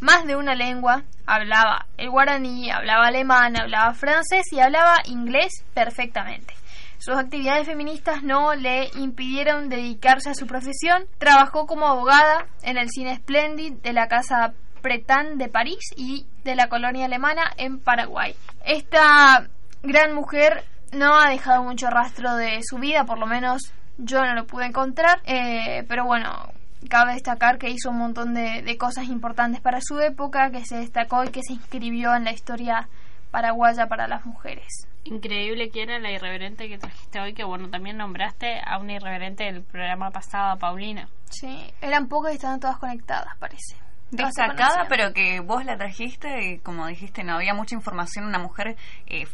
[0.00, 6.54] más de una lengua, hablaba el guaraní, hablaba alemán, hablaba francés y hablaba inglés perfectamente.
[6.98, 11.06] Sus actividades feministas no le impidieron dedicarse a su profesión.
[11.18, 14.54] Trabajó como abogada en el cine Splendid de la Casa
[14.84, 18.36] Pretán de París y de la colonia alemana en Paraguay.
[18.66, 19.48] Esta
[19.82, 20.62] gran mujer
[20.92, 24.66] no ha dejado mucho rastro de su vida, por lo menos yo no lo pude
[24.66, 26.52] encontrar, eh, pero bueno,
[26.90, 30.76] cabe destacar que hizo un montón de, de, cosas importantes para su época, que se
[30.76, 32.86] destacó y que se inscribió en la historia
[33.30, 34.68] paraguaya para las mujeres.
[35.04, 39.44] Increíble que era la irreverente que trajiste hoy, que bueno, también nombraste a una irreverente
[39.44, 41.08] del programa pasado, Paulina.
[41.30, 46.58] Sí, eran pocas y estaban todas conectadas, parece destacada, pero que vos la trajiste y
[46.58, 48.76] como dijiste, no había mucha información, una mujer
[49.06, 49.26] eh,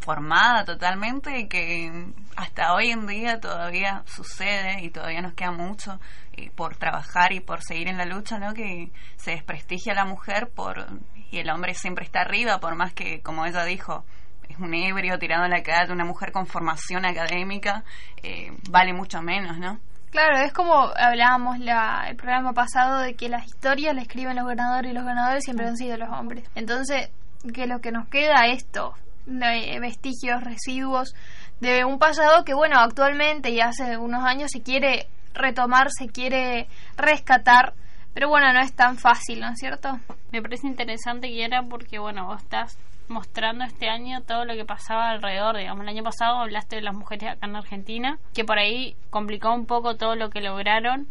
[0.00, 6.00] formada totalmente y que hasta hoy en día todavía sucede y todavía nos queda mucho
[6.32, 8.54] eh, por trabajar y por seguir en la lucha, ¿no?
[8.54, 10.86] Que se desprestigia a la mujer por
[11.30, 14.04] y el hombre siempre está arriba, por más que, como ella dijo,
[14.48, 17.84] es un ebrio tirado en la calle, una mujer con formación académica,
[18.22, 19.78] eh, vale mucho menos, ¿no?
[20.10, 24.46] Claro, es como hablábamos la, el programa pasado de que las historias la escriben los
[24.46, 26.48] ganadores y los ganadores siempre han sido los hombres.
[26.56, 27.10] Entonces,
[27.54, 28.94] que lo que nos queda esto,
[29.26, 31.14] vestigios, residuos
[31.60, 36.66] de un pasado que, bueno, actualmente y hace unos años se quiere retomar, se quiere
[36.96, 37.74] rescatar,
[38.12, 40.00] pero bueno, no es tan fácil, ¿no es cierto?
[40.32, 42.76] Me parece interesante, Kiera, porque, bueno, vos estás
[43.10, 45.56] mostrando este año todo lo que pasaba alrededor.
[45.56, 49.52] Digamos, el año pasado hablaste de las mujeres acá en Argentina, que por ahí complicó
[49.52, 51.08] un poco todo lo que lograron,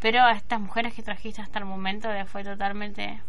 [0.00, 3.20] pero a estas mujeres que trajiste hasta el momento fue totalmente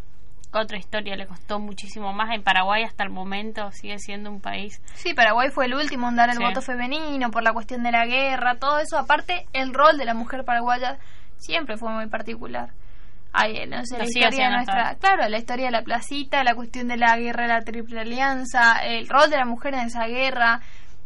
[0.54, 2.34] otra historia, le costó muchísimo más.
[2.34, 4.82] En Paraguay hasta el momento sigue siendo un país.
[4.94, 8.06] Sí, Paraguay fue el último en dar el voto femenino por la cuestión de la
[8.06, 8.98] guerra, todo eso.
[8.98, 11.00] Aparte, el rol de la mujer paraguaya
[11.38, 12.70] siempre fue muy particular.
[13.34, 16.88] Ay, no sé, la historia de nuestra, claro, la historia de la placita, la cuestión
[16.88, 20.62] de la guerra de la Triple Alianza, el rol de la mujer en esa guerra,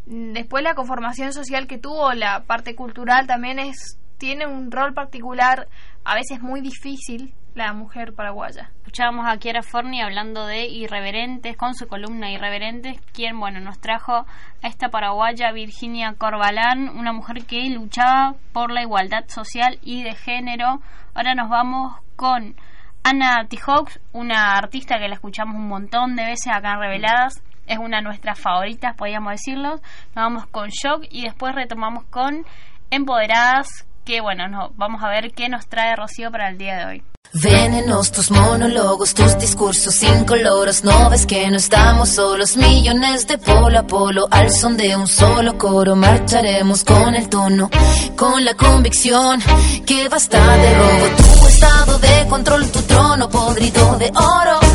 [0.05, 5.67] después la conformación social que tuvo, la parte cultural también es tiene un rol particular,
[6.03, 8.71] a veces muy difícil, la mujer paraguaya.
[8.77, 14.13] Escuchábamos a Kiera Forni hablando de irreverentes, con su columna Irreverentes, quien, bueno, nos trajo
[14.13, 20.13] a esta paraguaya Virginia Corbalán, una mujer que luchaba por la igualdad social y de
[20.13, 20.81] género.
[21.15, 22.55] Ahora nos vamos con
[23.03, 27.41] Ana Tijox, una artista que la escuchamos un montón de veces acá Reveladas.
[27.67, 29.69] Es una de nuestras favoritas, podríamos decirlo.
[29.69, 32.45] Nos vamos con Shock y después retomamos con
[32.89, 36.85] Empoderadas, que bueno, no, vamos a ver qué nos trae Rocío para el día de
[36.85, 37.03] hoy.
[37.33, 40.85] Venenos tus monólogos, tus discursos incoloros.
[40.85, 44.29] No ves que no estamos solos, millones de polo a polo.
[44.31, 47.69] Al son de un solo coro, marcharemos con el tono,
[48.15, 49.41] con la convicción
[49.85, 51.39] que basta de robo.
[51.41, 54.66] Tu estado de control, tu trono podrido de oro.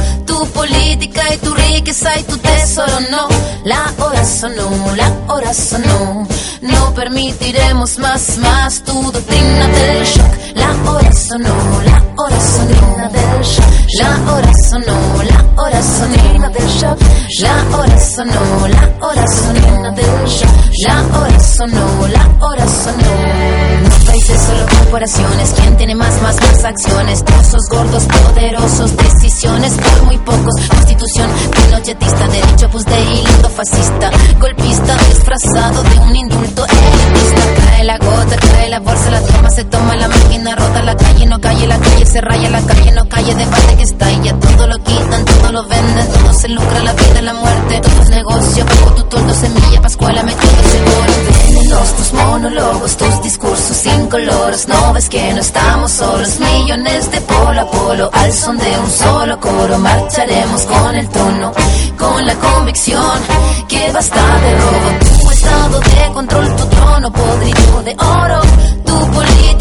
[0.43, 3.29] Tu política y tu riqueza y tu tesoro, no.
[3.63, 6.27] La hora sonó, la hora sonó.
[6.63, 10.57] No permitiremos más, más tu doctrina del shock.
[10.57, 13.62] La hora sonó, la hora sonó del shock.
[13.99, 16.99] La hora sonó, la hora sonó del shock.
[17.41, 20.51] La hora sonó, la hora sonó del shock.
[20.87, 23.83] La hora sonó, la hora sonó.
[23.83, 25.53] No países, solo corporaciones.
[25.57, 27.25] ¿Quién tiene más, más, más acciones?
[27.25, 30.55] Trozos gordos, poderosos, decisiones por muy pocos.
[30.69, 34.11] Constitución pinochetista, derecho pues de lindo fascista.
[34.41, 37.67] Golpista disfrazado de un indulto elitista.
[37.67, 41.27] Cae la gota, cae la bolsa, la toma, se toma la máquina, rota la calle,
[41.27, 44.67] no calle, la calle se raya, la calle no calle, debate está y ya todo
[44.67, 48.65] lo quitan, todo lo venden, todo se lucra, la vida, la muerte, todo es negocio,
[48.65, 51.13] bajo tu toldo, semilla, pascuala, metido seguro.
[51.47, 57.61] Venenos tus monólogos, tus discursos incoloros, no ves que no estamos solos, millones de polo
[57.61, 61.53] a polo, al son de un solo coro, marcharemos con el tono,
[61.99, 63.21] con la convicción
[63.69, 68.41] que basta de robo, tu estado de control, tu trono podrido de oro,
[68.85, 68.92] tu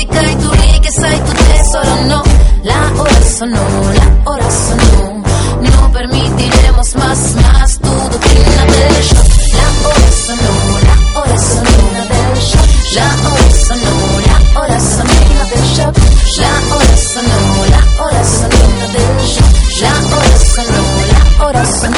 [0.05, 2.23] política y tu riqueza y tu tesoro, no,
[2.63, 5.23] la hora sonó, la hora sonó,
[5.61, 10.53] no permitiremos más, más tu doctrina del shock, la hora sonó,
[10.87, 11.71] la hora sonó
[12.93, 13.83] la hora sonó,
[14.25, 15.31] la hora sonó
[16.37, 18.61] la hora sonó, la hora sonó.
[19.81, 21.97] La hora sonó, la hora sonó.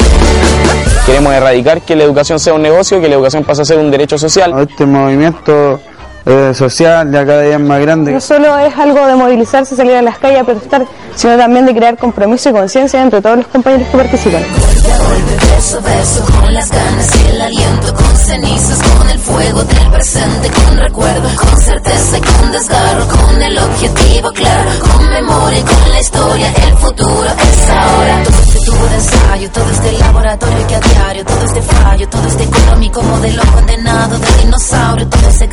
[1.06, 3.90] Queremos erradicar que la educación sea un negocio, que la educación pase a ser un
[3.90, 4.54] derecho social.
[4.58, 5.80] Este movimiento
[6.26, 8.12] eh, social ya cada día es más grande.
[8.12, 11.74] No solo es algo de movilizarse, salir a las calles a protestar, sino también de
[11.74, 14.42] crear compromiso y conciencia entre todos los compañeros que participan.
[14.42, 20.50] Beso, beso, con las ganas y el aliento, con cenizas, con el fuego del presente,
[20.50, 25.92] con recuerdo, con certeza y con desgarro, con el objetivo claro, con memoria y con
[25.92, 28.22] la historia, el futuro es ahora.
[28.24, 32.26] Todo este tubo de ensayo, todo este laboratorio que a diario, todo este fallo, todo
[32.26, 35.48] este económico modelo condenado de dinosaurio, todo se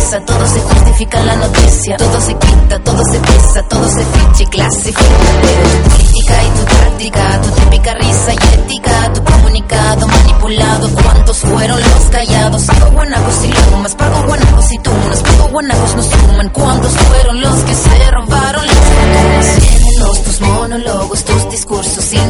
[0.00, 4.42] todo se justifica en la noticia, todo se quita, todo se pisa, todo se ficha
[4.42, 6.09] y clasifica.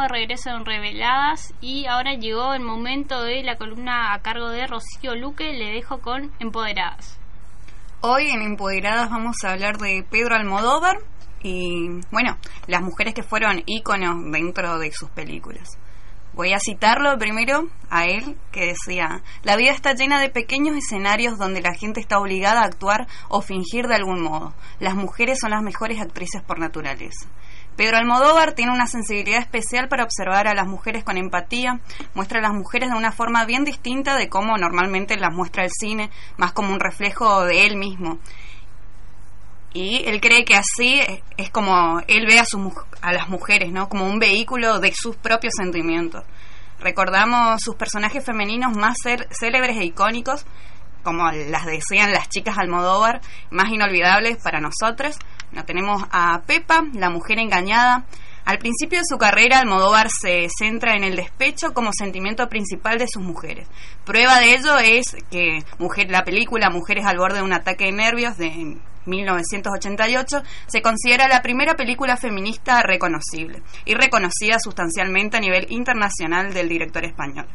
[0.00, 4.66] De regreso en Reveladas y ahora llegó el momento de la columna a cargo de
[4.66, 5.52] Rocío Luque.
[5.52, 7.18] Le dejo con Empoderadas.
[8.00, 10.98] Hoy en Empoderadas vamos a hablar de Pedro Almodóvar
[11.42, 15.68] y, bueno, las mujeres que fueron íconos dentro de sus películas.
[16.32, 21.36] Voy a citarlo primero a él, que decía, la vida está llena de pequeños escenarios
[21.38, 24.54] donde la gente está obligada a actuar o fingir de algún modo.
[24.78, 27.28] Las mujeres son las mejores actrices por naturaleza.
[27.76, 31.80] Pedro Almodóvar tiene una sensibilidad especial para observar a las mujeres con empatía,
[32.14, 35.70] muestra a las mujeres de una forma bien distinta de cómo normalmente las muestra el
[35.70, 38.18] cine, más como un reflejo de él mismo.
[39.72, 41.00] Y él cree que así
[41.36, 42.44] es como él ve a,
[43.02, 43.88] a las mujeres, ¿no?
[43.88, 46.24] Como un vehículo de sus propios sentimientos.
[46.80, 48.96] Recordamos sus personajes femeninos más
[49.30, 50.44] célebres e icónicos,
[51.02, 55.18] como las decían las chicas Almodóvar, más inolvidables para nosotros.
[55.52, 58.04] No, tenemos a Pepa, la mujer engañada.
[58.44, 63.06] Al principio de su carrera, Almodóvar se centra en el despecho como sentimiento principal de
[63.06, 63.68] sus mujeres.
[64.04, 65.64] Prueba de ello es que
[66.08, 68.76] la película Mujeres al borde de un ataque de nervios de
[69.06, 76.68] 1988 se considera la primera película feminista reconocible y reconocida sustancialmente a nivel internacional del
[76.68, 77.46] director español.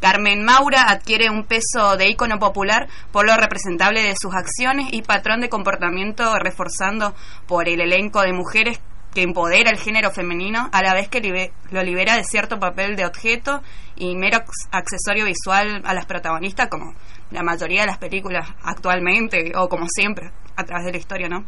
[0.00, 5.02] Carmen Maura adquiere un peso de ícono popular por lo representable de sus acciones y
[5.02, 7.14] patrón de comportamiento reforzando
[7.46, 8.80] por el elenco de mujeres
[9.14, 13.04] que empodera el género femenino a la vez que lo libera de cierto papel de
[13.04, 13.60] objeto
[13.96, 14.38] y mero
[14.70, 16.94] accesorio visual a las protagonistas como
[17.30, 21.44] la mayoría de las películas actualmente o como siempre a través de la historia, ¿no?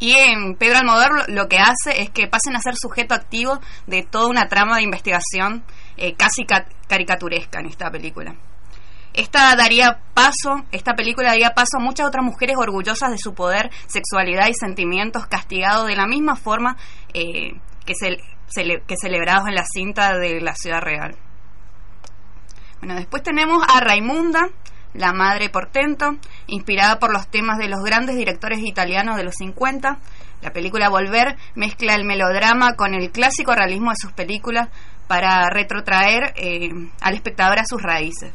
[0.00, 4.02] Y en Pedro Almodóvar lo que hace es que pasen a ser sujeto activo de
[4.02, 5.64] toda una trama de investigación
[5.98, 6.46] eh, casi
[6.86, 8.34] caricaturesca en esta película.
[9.14, 13.70] Esta daría paso, esta película daría paso a muchas otras mujeres orgullosas de su poder,
[13.86, 16.76] sexualidad y sentimientos castigados de la misma forma
[17.14, 17.94] eh, que,
[18.86, 21.16] que celebrados en la cinta de la ciudad real.
[22.80, 24.50] Bueno, después tenemos a Raimunda,
[24.94, 29.98] la madre portento, inspirada por los temas de los grandes directores italianos de los 50.
[30.42, 34.68] La película Volver mezcla el melodrama con el clásico realismo de sus películas
[35.08, 38.32] para retrotraer eh, al espectador a sus raíces.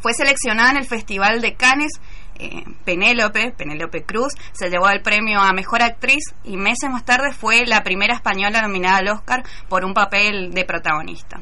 [0.00, 1.92] Fue seleccionada en el Festival de Cannes.
[2.40, 7.32] Eh, Penélope, Penélope Cruz, se llevó el premio a Mejor Actriz y meses más tarde
[7.32, 11.40] fue la primera española nominada al Oscar por un papel de protagonista.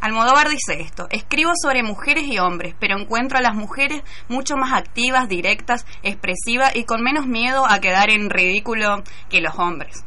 [0.00, 4.72] Almodóvar dice esto, escribo sobre mujeres y hombres, pero encuentro a las mujeres mucho más
[4.72, 10.04] activas, directas, expresivas y con menos miedo a quedar en ridículo que los hombres.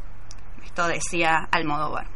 [0.66, 2.15] Esto decía Almodóvar.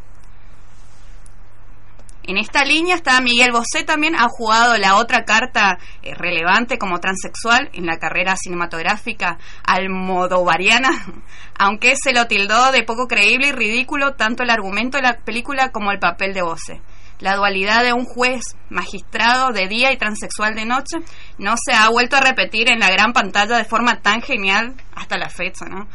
[2.29, 6.99] En esta línea está Miguel Bosé también, ha jugado la otra carta eh, relevante como
[6.99, 10.89] transexual en la carrera cinematográfica almodovariana,
[11.57, 15.71] aunque se lo tildó de poco creíble y ridículo tanto el argumento de la película
[15.71, 16.81] como el papel de Bosé
[17.17, 20.99] la dualidad de un juez magistrado de día y transexual de noche
[21.39, 25.17] no se ha vuelto a repetir en la gran pantalla de forma tan genial hasta
[25.17, 25.87] la fecha, ¿no?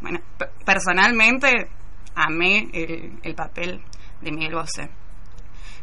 [0.00, 0.18] Bueno,
[0.66, 1.68] personalmente
[2.16, 3.80] amé el, el papel
[4.20, 4.90] de Miguel Bosé.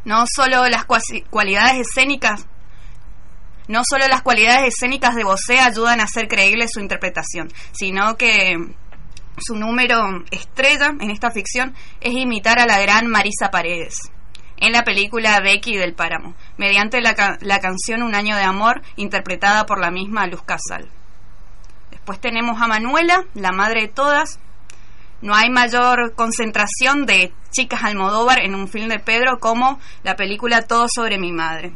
[0.06, 2.46] No solo las cualidades escénicas
[3.68, 8.54] no solo las cualidades escénicas de Bosé ayudan a hacer creíble su interpretación, sino que
[9.38, 14.12] su número estrella en esta ficción es imitar a la gran Marisa Paredes
[14.58, 19.66] en la película Becky del Páramo, mediante la, la canción Un año de amor, interpretada
[19.66, 20.88] por la misma Luz Casal.
[21.90, 24.38] Después tenemos a Manuela, la madre de todas.
[25.22, 30.62] No hay mayor concentración de chicas Almodóvar en un film de Pedro como la película
[30.62, 31.72] Todo sobre mi madre.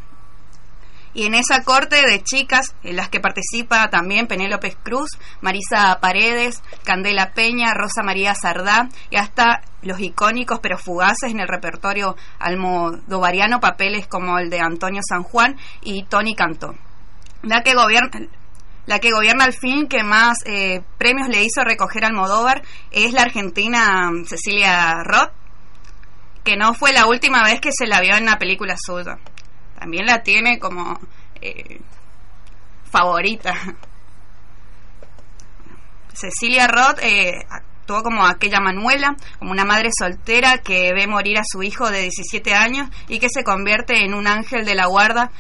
[1.13, 5.11] Y en esa corte de chicas, en las que participa también Penélope Cruz,
[5.41, 11.49] Marisa Paredes, Candela Peña, Rosa María Sardá y hasta los icónicos pero fugaces en el
[11.49, 16.77] repertorio almodovariano papeles como el de Antonio San Juan y Tony Cantó.
[17.43, 18.11] La que gobierna,
[18.87, 23.23] la que gobierna el film que más eh, premios le hizo recoger Almodóvar es la
[23.23, 25.33] argentina Cecilia Roth,
[26.45, 29.19] que no fue la última vez que se la vio en una película suya
[29.81, 31.01] también la tiene como
[31.41, 31.81] eh,
[32.91, 33.55] favorita.
[36.13, 41.45] Cecilia Roth eh, actuó como aquella Manuela, como una madre soltera que ve morir a
[41.51, 45.31] su hijo de 17 años y que se convierte en un ángel de la guarda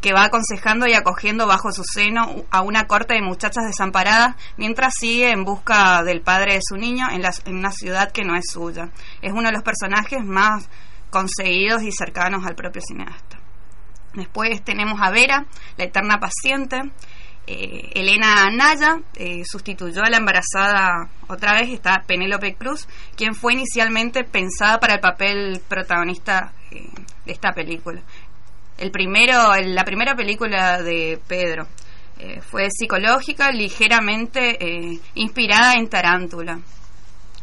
[0.00, 4.94] que va aconsejando y acogiendo bajo su seno a una corte de muchachas desamparadas mientras
[4.98, 8.44] sigue en busca del padre de su niño en, en una ciudad que no es
[8.52, 8.90] suya.
[9.22, 10.68] Es uno de los personajes más
[11.10, 13.38] conseguidos y cercanos al propio cineasta.
[14.14, 16.80] Después tenemos a Vera, la eterna paciente,
[17.48, 23.52] Eh, Elena Naya eh, sustituyó a la embarazada otra vez, está Penélope Cruz, quien fue
[23.52, 26.90] inicialmente pensada para el papel protagonista eh,
[27.24, 28.02] de esta película.
[28.78, 31.66] El primero, la primera película de Pedro
[32.18, 36.60] eh, fue psicológica, ligeramente eh, inspirada en Tarántula,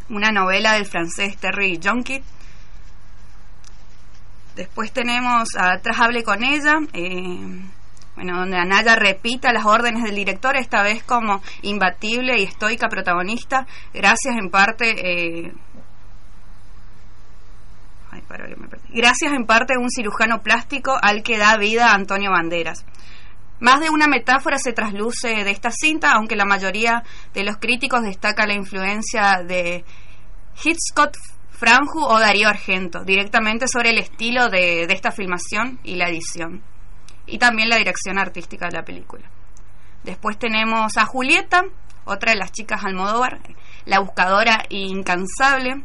[0.10, 2.24] una novela del francés Terry Jonquitt.
[4.56, 7.62] Después tenemos a Tras hable con ella, eh,
[8.16, 13.66] bueno, donde Anaya repita las órdenes del director, esta vez como imbatible y estoica protagonista,
[13.92, 15.52] gracias en parte...
[18.90, 22.86] Gracias en parte a un cirujano plástico al que da vida Antonio Banderas.
[23.60, 27.04] Más de una metáfora se trasluce de esta cinta, aunque la mayoría
[27.34, 29.86] de los críticos destaca la influencia de
[30.64, 31.16] Hitchcock,
[31.52, 36.62] Franju o Darío Argento, directamente sobre el estilo de, de esta filmación y la edición,
[37.26, 39.24] y también la dirección artística de la película.
[40.04, 41.64] Después tenemos a Julieta,
[42.04, 43.40] otra de las chicas Almodóvar,
[43.86, 45.84] la buscadora incansable,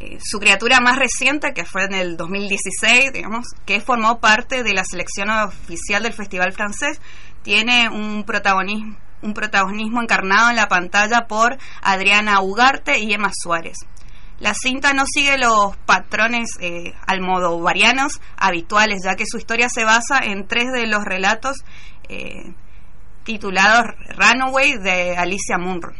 [0.00, 4.74] eh, su criatura más reciente, que fue en el 2016, digamos, que formó parte de
[4.74, 7.00] la selección oficial del Festival francés,
[7.42, 13.78] tiene un protagonismo, un protagonismo encarnado en la pantalla por Adriana Ugarte y Emma Suárez.
[14.40, 20.18] La cinta no sigue los patrones eh, almodovarianos habituales, ya que su historia se basa
[20.24, 21.58] en tres de los relatos
[22.08, 22.52] eh,
[23.22, 23.84] titulados
[24.16, 25.92] Runaway de Alicia Munro.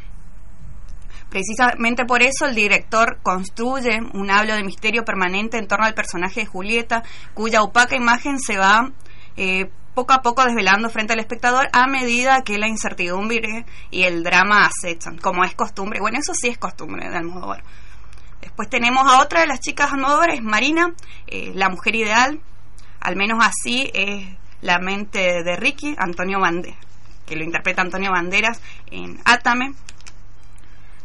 [1.35, 6.43] Precisamente por eso el director construye un halo de misterio permanente en torno al personaje
[6.43, 7.03] de Julieta,
[7.35, 8.93] cuya opaca imagen se va
[9.37, 14.23] eh, poco a poco desvelando frente al espectador a medida que la incertidumbre y el
[14.23, 15.99] drama acechan, como es costumbre.
[15.99, 17.65] Bueno, eso sí es costumbre de Almodóvar.
[18.41, 20.95] Después tenemos a otra de las chicas Almodóvar, es Marina,
[21.27, 22.39] eh, la mujer ideal,
[23.01, 24.25] al menos así es
[24.61, 26.79] la mente de Ricky, Antonio Banderas,
[27.27, 28.63] que lo interpreta Antonio Banderas
[28.93, 29.75] en Átame.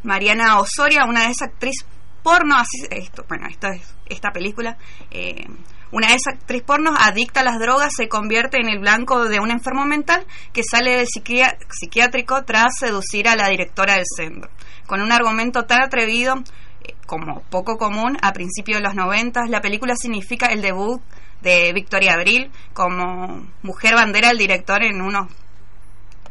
[0.04, 1.86] Mariana Osoria, una de esas actriz
[2.24, 4.78] porno, así, esto, bueno, esta es esta película,
[5.12, 5.46] eh,
[5.92, 9.40] una de esas actriz porno adicta a las drogas se convierte en el blanco de
[9.40, 14.52] un enfermo mental que sale del psiquiátrico tras seducir a la directora del centro.
[14.86, 16.36] Con un argumento tan atrevido
[16.84, 21.02] eh, como poco común a principios de los 90, la película significa el debut
[21.42, 25.28] de Victoria Abril como mujer bandera del director en unos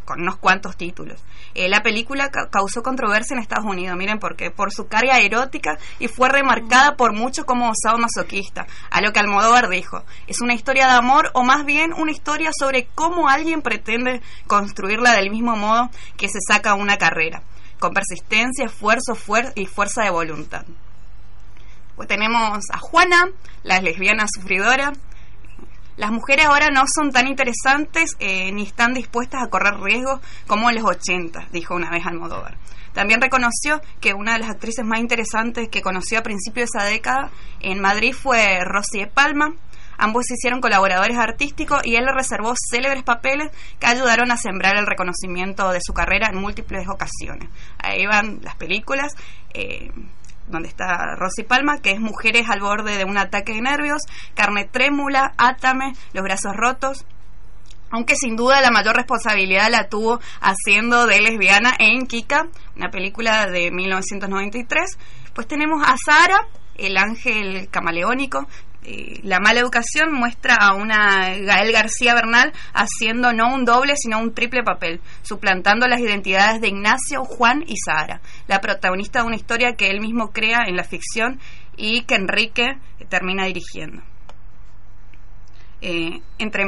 [0.08, 1.22] con unos cuantos títulos.
[1.52, 5.18] Eh, la película ca causó controversia en Estados Unidos, miren por qué, por su carga
[5.18, 10.54] erótica y fue remarcada por muchos como masoquista, a lo que Almodóvar dijo, es una
[10.54, 15.56] historia de amor o más bien una historia sobre cómo alguien pretende construirla del mismo
[15.56, 17.42] modo que se saca una carrera,
[17.78, 20.64] con persistencia, esfuerzo fuer y fuerza de voluntad.
[21.96, 23.26] Pues tenemos a Juana,
[23.62, 24.94] la lesbiana sufridora,
[25.98, 30.70] las mujeres ahora no son tan interesantes eh, ni están dispuestas a correr riesgos como
[30.70, 32.56] en los 80, dijo una vez Almodóvar.
[32.92, 36.88] También reconoció que una de las actrices más interesantes que conoció a principios de esa
[36.88, 37.30] década
[37.60, 39.54] en Madrid fue Rosy de Palma.
[39.98, 44.76] Ambos se hicieron colaboradores artísticos y él le reservó célebres papeles que ayudaron a sembrar
[44.76, 47.48] el reconocimiento de su carrera en múltiples ocasiones.
[47.78, 49.14] Ahí van las películas.
[49.52, 49.90] Eh,
[50.48, 54.02] donde está Rosy Palma, que es Mujeres al borde de un ataque de nervios,
[54.34, 57.06] Carne trémula, Átame, Los brazos rotos,
[57.90, 63.46] aunque sin duda la mayor responsabilidad la tuvo haciendo de lesbiana en Kika, una película
[63.46, 64.98] de 1993.
[65.34, 66.46] Pues tenemos a Sara,
[66.76, 68.46] el ángel camaleónico,
[68.84, 74.18] eh, la mala educación muestra a una Gael García Bernal haciendo no un doble sino
[74.18, 79.36] un triple papel, suplantando las identidades de Ignacio, Juan y Sara, la protagonista de una
[79.36, 81.40] historia que él mismo crea en la ficción
[81.76, 84.02] y que Enrique termina dirigiendo.
[85.80, 86.64] Eh, entre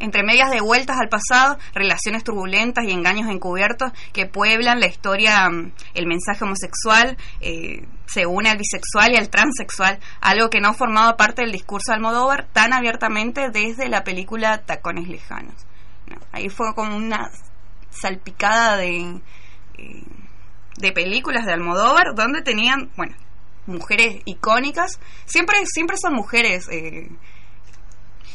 [0.00, 5.48] entre medias de vueltas al pasado, relaciones turbulentas y engaños encubiertos que pueblan la historia,
[5.48, 10.74] mm, el mensaje homosexual eh, se une al bisexual y al transexual, algo que no
[10.74, 15.66] formaba parte del discurso de Almodóvar tan abiertamente desde la película Tacones Lejanos.
[16.32, 17.30] ahí fue como una
[17.90, 19.20] salpicada de,
[19.78, 20.04] eh,
[20.78, 23.14] de películas de Almodóvar donde tenían, bueno,
[23.66, 26.68] mujeres icónicas, siempre, siempre son mujeres.
[26.70, 27.08] Eh,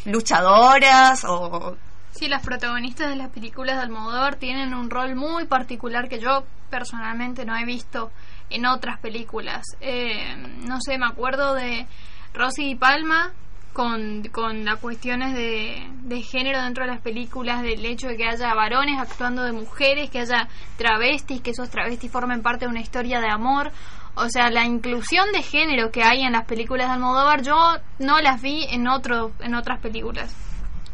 [0.05, 1.77] luchadoras o...
[2.11, 6.45] Sí, las protagonistas de las películas de Almodóvar tienen un rol muy particular que yo
[6.69, 8.11] personalmente no he visto
[8.49, 9.65] en otras películas.
[9.81, 10.35] Eh,
[10.65, 11.87] no sé, me acuerdo de
[12.33, 13.33] Rosy y Palma
[13.73, 18.25] con, con las cuestiones de, de género dentro de las películas, del hecho de que
[18.25, 20.47] haya varones actuando de mujeres, que haya
[20.77, 23.73] travestis, que esos travestis formen parte de una historia de amor.
[24.15, 27.55] O sea, la inclusión de género que hay en las películas de Almodóvar, yo
[27.99, 30.33] no las vi en otro, en otras películas.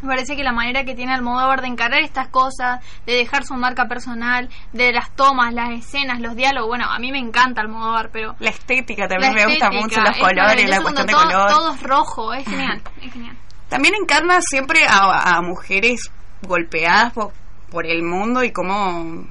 [0.02, 3.54] Me parece que la manera que tiene Almodóvar de encarar estas cosas, de dejar su
[3.54, 8.10] marca personal, de las tomas, las escenas, los diálogos, bueno, a mí me encanta Almodóvar,
[8.12, 8.36] pero...
[8.40, 11.24] La estética también La me gusta estética, mucho, los es colores, la cuestión de todo-
[11.24, 11.50] color.
[11.52, 13.38] Todo es rojo, es genial, es genial.
[13.70, 16.12] También encarna siempre a, a mujeres
[16.42, 17.32] golpeadas por,
[17.70, 19.24] por el mundo y cómo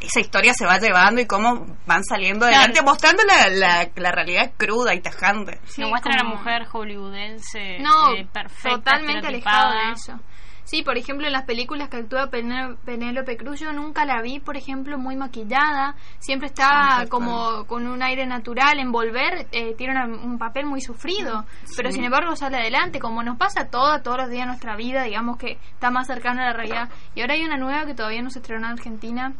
[0.00, 2.56] esa historia se va llevando y cómo van saliendo Claro.
[2.56, 5.60] adelante, mostrando la, la, la realidad cruda y tajante.
[5.64, 10.18] Se muestra a la mujer hollywoodense No, eh, perfecta, totalmente alejado de eso.
[10.64, 14.38] Sí, por ejemplo, en las películas que actúa Pené- Penélope Cruz, yo nunca la vi,
[14.38, 15.96] por ejemplo, muy maquillada.
[16.20, 18.78] Siempre está como con un aire natural.
[18.78, 21.44] En Volver eh, tiene una- un papel muy sufrido,
[21.76, 21.96] pero Sí.
[21.96, 25.38] sin embargo sale adelante, como nos pasa todo, todos los días de nuestra vida, digamos
[25.38, 26.88] que está más cercano a la realidad.
[27.16, 29.32] Y ahora hay una nueva que todavía no se estrenó en Argentina,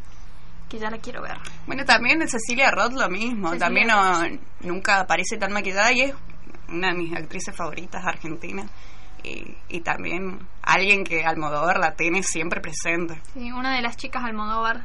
[0.70, 1.36] que ya la quiero ver.
[1.66, 6.02] Bueno, también de Cecilia Roth lo mismo, Cecilia también no, nunca aparece tan maquillada y
[6.02, 6.14] es
[6.68, 8.70] una de mis actrices favoritas argentinas.
[9.22, 13.20] Y, y también alguien que Almodóvar la tiene siempre presente.
[13.34, 14.82] Sí, una de las chicas Almodóvar.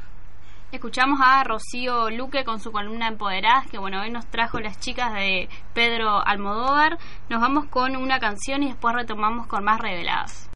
[0.74, 5.14] Escuchamos a Rocío Luque con su columna Empoderadas, que bueno, hoy nos trajo las chicas
[5.14, 6.98] de Pedro Almodóvar.
[7.30, 10.50] Nos vamos con una canción y después retomamos con más reveladas.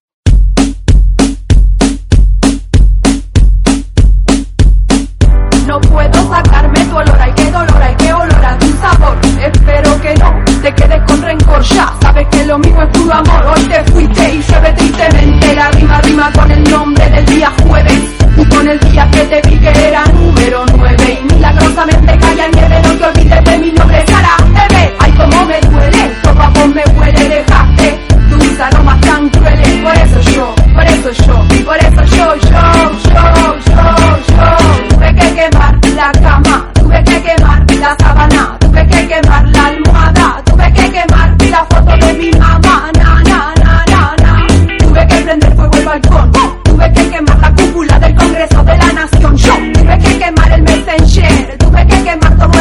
[5.69, 9.15] No puedo sacarme tu olor, ay qué dolor, ay qué olor a tu sabor.
[9.39, 11.93] Espero que no te quedes con rencor ya.
[12.01, 13.53] Sabes que lo mío es puro amor.
[13.53, 15.53] Hoy te fuiste y llueve tristemente.
[15.53, 18.01] La rima rima con el nombre del día jueves.
[18.35, 21.19] Y con el día que te vi que era número 9.
[21.21, 22.81] Y milagrosamente cae nieve.
[22.81, 24.37] No te olvides de mi nombre, Sara.
[24.47, 26.15] Bebé, ay cómo me duele.
[26.23, 29.83] Todo a vos me huele, dejaste tus aromas tan crueles.
[29.83, 33.98] Por eso yo, por eso yo, por eso yo, yo, yo, yo.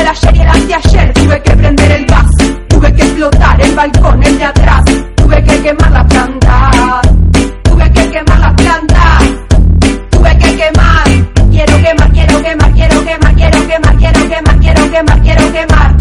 [0.09, 2.27] el ayer y el anteayer Tuve que prender el gas
[2.69, 4.83] Tuve que explotar el balcón, el de atrás.
[5.17, 7.01] Tuve que quemar la planta
[7.63, 9.19] Tuve que quemar la planta.
[10.11, 11.05] Tuve que quemar
[11.51, 15.97] Quiero quemar, quiero quemar, quiero quemar, quiero quemar, quiero quemar, quiero quemar, quiero quemar.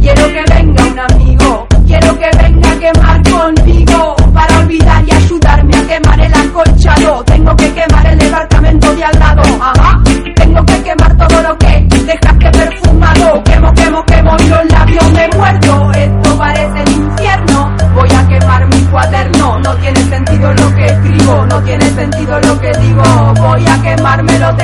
[0.00, 4.16] Quiero que venga un amigo Quiero que venga a quemar conmigo.
[4.34, 9.18] Para olvidar y ayudarme a quemar el acolchado Tengo que quemar el departamento de al
[9.20, 9.42] lado.
[9.60, 9.81] Ah,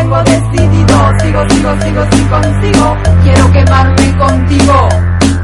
[0.09, 4.89] tengo decidido, sigo, sigo, sigo, sigo, sigo, quiero quemarme contigo,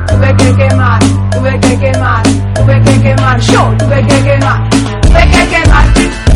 [0.08, 0.98] tuve que quemar,
[1.32, 2.22] tuve que quemar,
[2.54, 4.70] tuve que quemar, yo tuve que quemar,
[5.02, 6.33] tuve que quemar,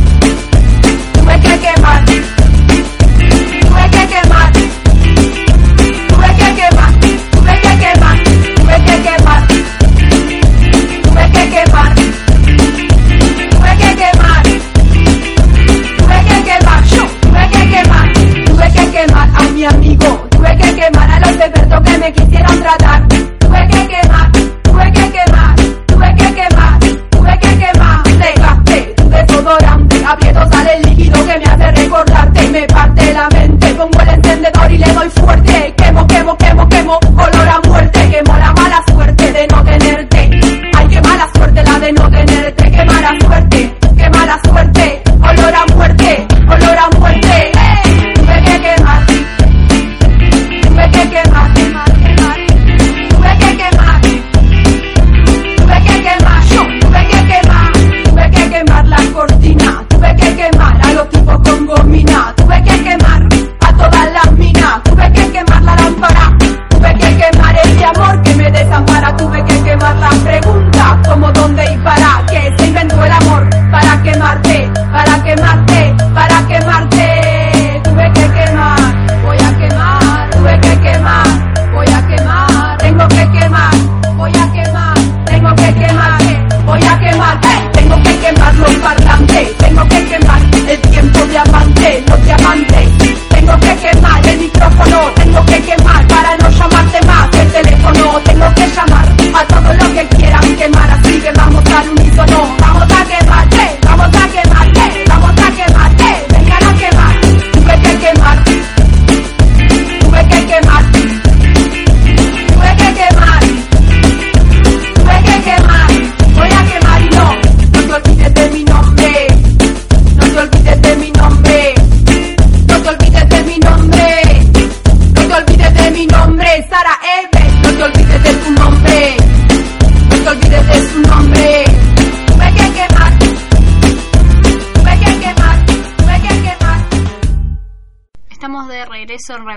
[22.77, 25.57] tratar, tuve que quemar, tuve que quemar,
[25.87, 26.79] tuve que quemar,
[27.11, 32.67] tuve que quemar, dejaste tu desodorante, aprieto sale el líquido que me hace recordarte, me
[32.67, 35.75] parte la mente, pongo el encendedor y le doy fuerte,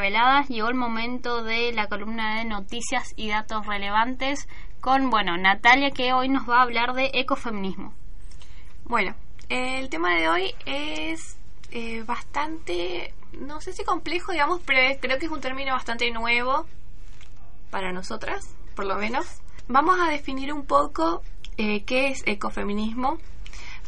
[0.01, 0.49] Reveladas.
[0.49, 4.47] Llegó el momento de la columna de noticias y datos relevantes
[4.79, 7.93] con, bueno, Natalia que hoy nos va a hablar de ecofeminismo.
[8.85, 9.13] Bueno,
[9.49, 11.37] el tema de hoy es
[11.69, 16.65] eh, bastante, no sé si complejo, digamos, pero creo que es un término bastante nuevo
[17.69, 19.27] para nosotras, por lo menos.
[19.67, 21.21] Vamos a definir un poco
[21.57, 23.19] eh, qué es ecofeminismo.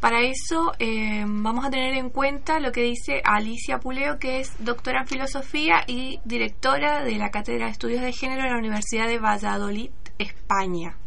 [0.04, 4.54] Para eso eh, vamos a tener en cuenta lo que dice Alicia Puleo, que es
[4.60, 9.08] doctora en filosofía y directora de la Cátedra de Estudios de Género en la Universidad
[9.08, 10.97] de Valladolid, España.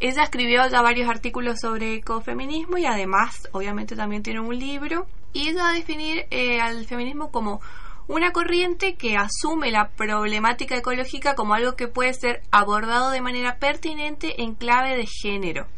[0.00, 5.06] Ella escribió ya varios artículos sobre ecofeminismo y además, obviamente, también tiene un libro.
[5.32, 7.60] Y ella va a definir eh, al feminismo como
[8.08, 13.58] una corriente que asume la problemática ecológica como algo que puede ser abordado de manera
[13.58, 15.68] pertinente en clave de género,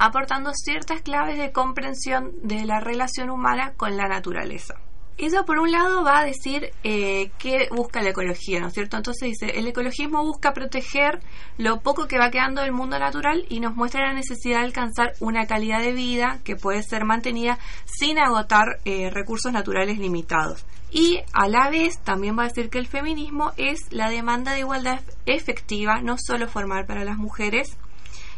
[0.00, 4.74] aportando ciertas claves de comprensión de la relación humana con la naturaleza.
[5.18, 8.96] Eso por un lado va a decir eh, qué busca la ecología, ¿no es cierto?
[8.96, 11.20] Entonces dice, el ecologismo busca proteger
[11.58, 15.12] lo poco que va quedando del mundo natural y nos muestra la necesidad de alcanzar
[15.20, 20.64] una calidad de vida que puede ser mantenida sin agotar eh, recursos naturales limitados.
[20.90, 24.60] Y a la vez también va a decir que el feminismo es la demanda de
[24.60, 27.76] igualdad efectiva, no solo formal para las mujeres,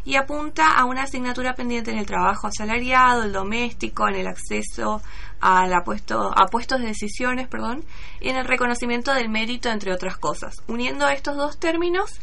[0.05, 5.01] y apunta a una asignatura pendiente en el trabajo asalariado, el doméstico, en el acceso
[5.41, 7.85] al apuesto, a puestos de decisiones, perdón,
[8.21, 10.55] y en el reconocimiento del mérito, entre otras cosas.
[10.69, 12.21] Uniendo estos dos términos,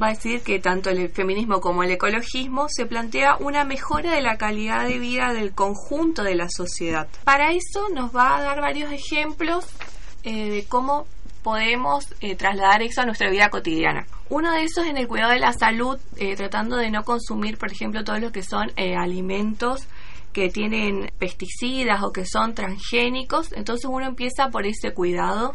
[0.00, 4.22] va a decir que tanto el feminismo como el ecologismo se plantea una mejora de
[4.22, 7.08] la calidad de vida del conjunto de la sociedad.
[7.24, 9.66] Para eso nos va a dar varios ejemplos
[10.24, 11.06] eh, de cómo
[11.44, 14.06] podemos eh, trasladar eso a nuestra vida cotidiana.
[14.30, 17.70] Uno de esos en el cuidado de la salud, eh, tratando de no consumir, por
[17.70, 19.86] ejemplo, todo lo que son eh, alimentos
[20.32, 23.52] que tienen pesticidas o que son transgénicos.
[23.52, 25.54] Entonces uno empieza por ese cuidado.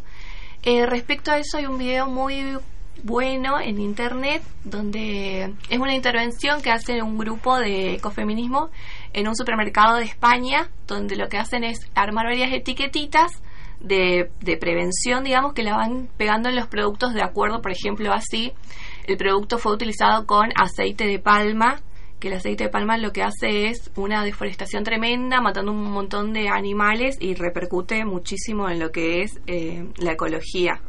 [0.64, 2.58] respecto a eso hay un video muy
[3.04, 8.70] bueno en internet donde es una intervención que hace un grupo de ecofeminismo
[9.14, 13.42] en un supermercado de España donde lo que hacen es armar varias etiquetitas
[13.80, 18.12] de, de prevención, digamos, que la van pegando en los productos de acuerdo, por ejemplo,
[18.14, 18.54] así,
[19.08, 21.82] el producto fue utilizado con aceite de palma,
[22.20, 26.34] que el aceite de palma lo que hace es una deforestación tremenda, matando un montón
[26.34, 30.82] de animales y repercute muchísimo en lo que es eh, la ecología.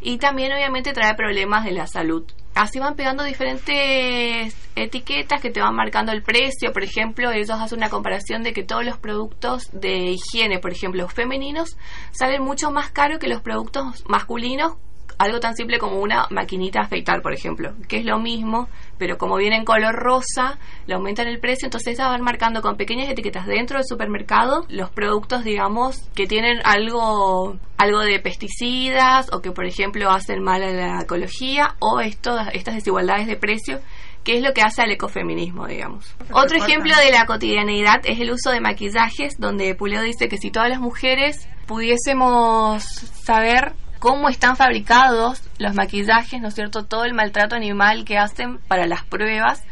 [0.00, 2.24] Y también obviamente trae problemas de la salud
[2.56, 6.72] así van pegando diferentes etiquetas que te van marcando el precio.
[6.72, 11.06] Por ejemplo, ellos hacen una comparación de que todos los productos de higiene, por ejemplo,
[11.08, 11.76] femeninos,
[12.12, 14.76] salen mucho más caros que los productos masculinos
[15.18, 19.36] algo tan simple como una maquinita afeitar, por ejemplo, que es lo mismo, pero como
[19.36, 23.46] viene en color rosa, le aumentan el precio, entonces esas van marcando con pequeñas etiquetas
[23.46, 29.66] dentro del supermercado los productos, digamos, que tienen algo algo de pesticidas o que, por
[29.66, 33.80] ejemplo, hacen mal a la ecología o esto, estas desigualdades de precio
[34.24, 36.16] que es lo que hace al ecofeminismo, digamos.
[36.32, 40.50] Otro ejemplo de la cotidianeidad es el uso de maquillajes, donde Puleo dice que si
[40.50, 46.84] todas las mujeres pudiésemos saber cómo están fabricados los maquillajes, ¿no es cierto?
[46.84, 49.62] Todo el maltrato animal que hacen para las pruebas,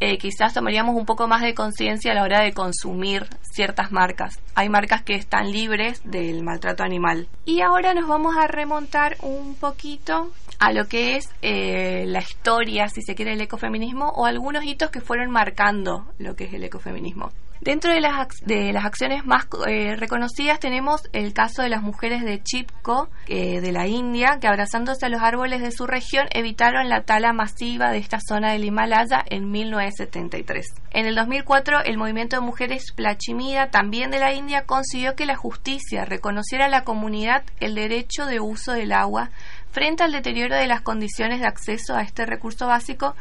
[0.00, 4.40] eh, quizás tomaríamos un poco más de conciencia a la hora de consumir ciertas marcas.
[4.54, 7.28] Hay marcas que están libres del maltrato animal.
[7.44, 12.88] Y ahora nos vamos a remontar un poquito a lo que es eh, la historia,
[12.88, 16.64] si se quiere, del ecofeminismo o algunos hitos que fueron marcando lo que es el
[16.64, 17.30] ecofeminismo.
[17.60, 22.22] Dentro de las, de las acciones más eh, reconocidas tenemos el caso de las mujeres
[22.24, 26.88] de Chipko, eh, de la India, que abrazándose a los árboles de su región evitaron
[26.88, 30.68] la tala masiva de esta zona del Himalaya en 1973.
[30.92, 35.36] En el 2004, el movimiento de mujeres Plachimida, también de la India, consiguió que la
[35.36, 39.28] justicia reconociera a la comunidad el derecho de uso del agua
[39.70, 43.14] frente al deterioro de las condiciones de acceso a este recurso básico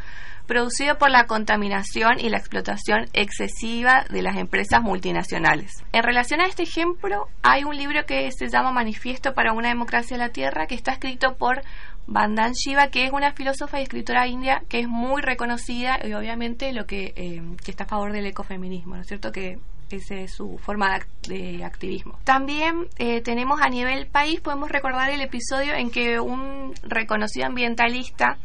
[0.50, 5.72] producido por la contaminación y la explotación excesiva de las empresas multinacionales.
[5.94, 10.16] En relación a este ejemplo, hay un libro que se llama Manifiesto para una democracia
[10.16, 11.62] en la Tierra, que está escrito por
[12.08, 16.74] Bandan Shiva, que es una filósofa y escritora india que es muy reconocida y obviamente
[16.74, 19.32] lo que, eh, está a favor del ecofeminismo, ¿no es cierto?
[19.32, 19.60] Que
[19.92, 22.18] esa es su forma de, activismo.
[22.24, 28.40] También eh, tenemos a nivel país, podemos recordar el episodio en que un reconocido ambientalista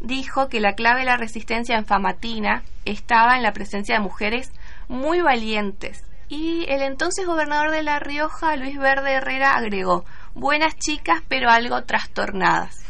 [0.00, 4.52] dijo que la clave de la resistencia en Famatina estaba en la presencia de mujeres
[4.88, 6.02] muy valientes.
[6.28, 11.84] Y el entonces gobernador de La Rioja, Luis Verde Herrera, agregó, buenas chicas pero algo
[11.84, 12.82] trastornadas.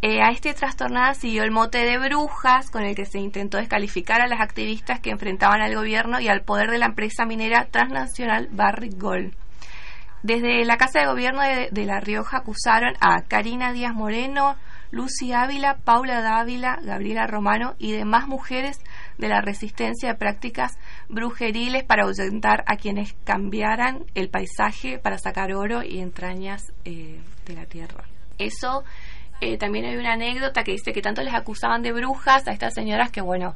[0.00, 4.20] Eh, a este trastornada siguió el mote de brujas, con el que se intentó descalificar
[4.20, 8.48] a las activistas que enfrentaban al gobierno y al poder de la empresa minera transnacional
[8.52, 9.34] Barrick Gold.
[10.22, 14.56] Desde la Casa de Gobierno de, de La Rioja acusaron a Karina Díaz Moreno,
[14.90, 18.80] Lucy Ávila, Paula Dávila, Gabriela Romano y demás mujeres
[19.18, 20.78] de la resistencia de prácticas
[21.08, 27.54] brujeriles para ahuyentar a quienes cambiaran el paisaje para sacar oro y entrañas eh, de
[27.54, 28.04] la tierra.
[28.38, 28.84] Eso
[29.40, 32.74] eh, también hay una anécdota que dice que tanto les acusaban de brujas a estas
[32.74, 33.54] señoras que, bueno,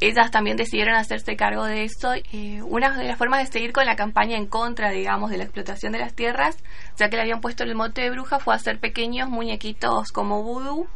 [0.00, 2.12] ellas también decidieron hacerse cargo de eso.
[2.32, 5.44] Eh, una de las formas de seguir con la campaña en contra, digamos, de la
[5.44, 6.56] explotación de las tierras,
[6.96, 10.86] ya que le habían puesto el mote de bruja, fue hacer pequeños muñequitos como vudú,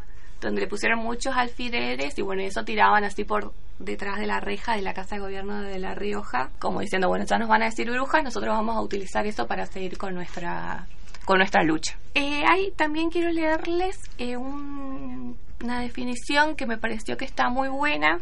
[0.41, 4.77] donde le pusieron muchos alfileres y bueno, eso tiraban así por detrás de la reja
[4.77, 7.67] de la Casa de Gobierno de La Rioja, como diciendo, bueno, ya nos van a
[7.67, 10.87] decir brujas, nosotros vamos a utilizar eso para seguir con nuestra
[11.25, 11.97] con nuestra lucha.
[12.15, 17.69] Eh, ahí también quiero leerles eh, un- una definición que me pareció que está muy
[17.69, 18.21] buena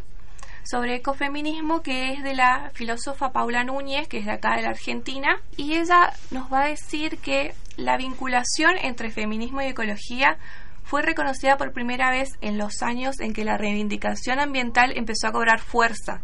[0.63, 4.69] sobre ecofeminismo que es de la filósofa Paula Núñez, que es de acá de la
[4.69, 10.37] Argentina, y ella nos va a decir que la vinculación entre feminismo y ecología
[10.83, 15.31] fue reconocida por primera vez en los años en que la reivindicación ambiental empezó a
[15.31, 16.21] cobrar fuerza.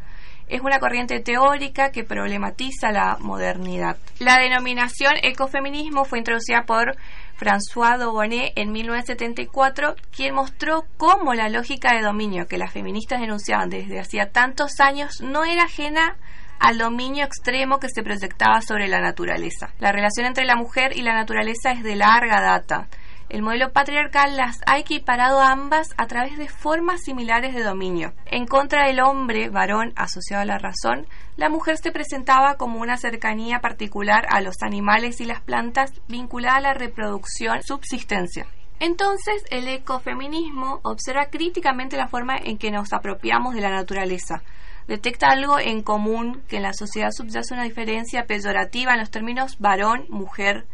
[0.48, 3.98] Es una corriente teórica que problematiza la modernidad.
[4.20, 6.96] La denominación ecofeminismo fue introducida por
[7.38, 13.70] François Daubonet en 1974, quien mostró cómo la lógica de dominio que las feministas denunciaban
[13.70, 16.16] desde hacía tantos años no era ajena
[16.60, 19.74] al dominio extremo que se proyectaba sobre la naturaleza.
[19.80, 22.88] La relación entre la mujer y la naturaleza es de larga data.
[23.28, 28.14] El modelo patriarcal las ha equiparado ambas a través de formas similares de dominio.
[28.26, 32.98] En contra del hombre, varón asociado a la razón, la mujer se presentaba como una
[32.98, 38.46] cercanía particular a los animales y las plantas vinculada a la reproducción, subsistencia.
[38.80, 44.44] Entonces, el ecofeminismo observa críticamente la forma en que nos apropiamos de la naturaleza.
[44.88, 49.58] Detecta algo en común que en la sociedad subyace una diferencia peyorativa en los términos
[49.58, 50.68] varón, mujer,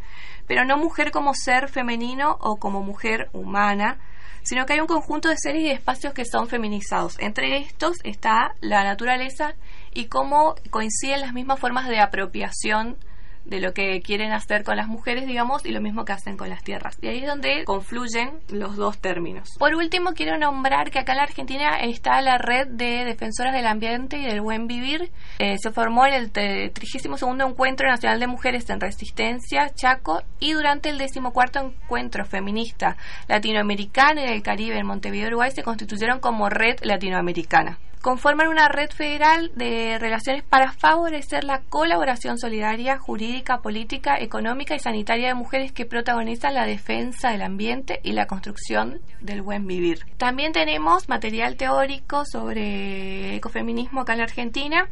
[0.48, 4.00] pero no mujer como ser femenino o como mujer humana,
[4.44, 7.18] sino que hay un conjunto de seres y de espacios que son feminizados.
[7.20, 9.54] Entre estos está la naturaleza
[9.94, 12.98] y cómo coinciden las mismas formas de apropiación
[13.46, 16.50] de lo que quieren hacer con las mujeres, digamos, y lo mismo que hacen con
[16.50, 16.98] las tierras.
[17.02, 19.50] Y ahí es donde confluyen los dos términos.
[19.58, 23.68] Por último, quiero nombrar que acá en la Argentina está la red de defensoras del
[23.68, 25.12] ambiente y del buen vivir.
[25.39, 30.89] Eh, se formó en el 32 Encuentro Nacional de Mujeres en Resistencia, Chaco, y durante
[30.89, 31.20] el 14
[31.60, 38.47] Encuentro Feminista Latinoamericano y del Caribe en Montevideo, Uruguay, se constituyeron como red latinoamericana conforman
[38.47, 45.30] una red federal de relaciones para favorecer la colaboración solidaria, jurídica, política, económica y sanitaria
[45.30, 50.06] de mujeres que protagonizan la defensa del ambiente y la construcción del buen vivir.
[50.18, 54.89] También tenemos material teórico sobre ecofeminismo acá en la Argentina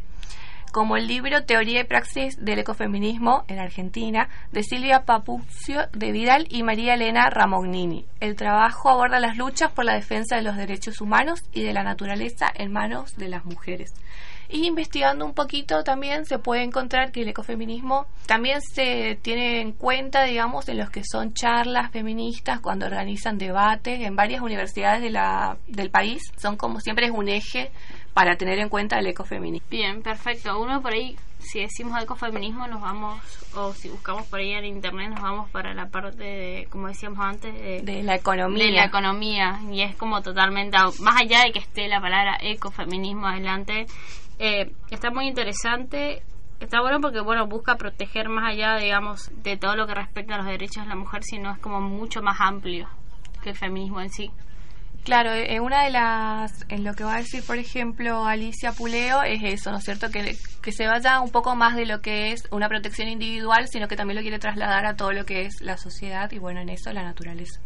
[0.71, 6.47] como el libro Teoría y Praxis del Ecofeminismo en Argentina de Silvia Papucio de Vidal
[6.49, 8.05] y María Elena Ramognini.
[8.19, 11.83] El trabajo aborda las luchas por la defensa de los derechos humanos y de la
[11.83, 13.93] naturaleza en manos de las mujeres.
[14.51, 19.73] Y investigando un poquito también se puede encontrar que el ecofeminismo también se tiene en
[19.73, 25.11] cuenta, digamos, en los que son charlas feministas cuando organizan debates en varias universidades de
[25.11, 26.23] la, del país.
[26.37, 27.71] Son como siempre es un eje
[28.13, 29.67] para tener en cuenta el ecofeminismo.
[29.69, 30.59] Bien, perfecto.
[30.59, 33.21] Uno por ahí, si decimos ecofeminismo, nos vamos,
[33.55, 37.19] o si buscamos por ahí en internet, nos vamos para la parte de, como decíamos
[37.19, 38.65] antes, de, de la economía.
[38.65, 39.59] De la economía.
[39.71, 43.85] Y es como totalmente, más allá de que esté la palabra ecofeminismo adelante,
[44.39, 46.23] eh, está muy interesante.
[46.59, 50.37] Está bueno porque, bueno, busca proteger más allá, digamos, de todo lo que respecta a
[50.39, 52.89] los derechos de la mujer, sino es como mucho más amplio
[53.41, 54.29] que el feminismo en sí.
[55.09, 59.23] Claro, en una de las, en lo que va a decir, por ejemplo, Alicia Puleo,
[59.23, 60.11] es eso, ¿no es cierto?
[60.11, 63.87] Que, que se vaya un poco más de lo que es una protección individual, sino
[63.87, 66.69] que también lo quiere trasladar a todo lo que es la sociedad y, bueno, en
[66.69, 67.59] eso la naturaleza.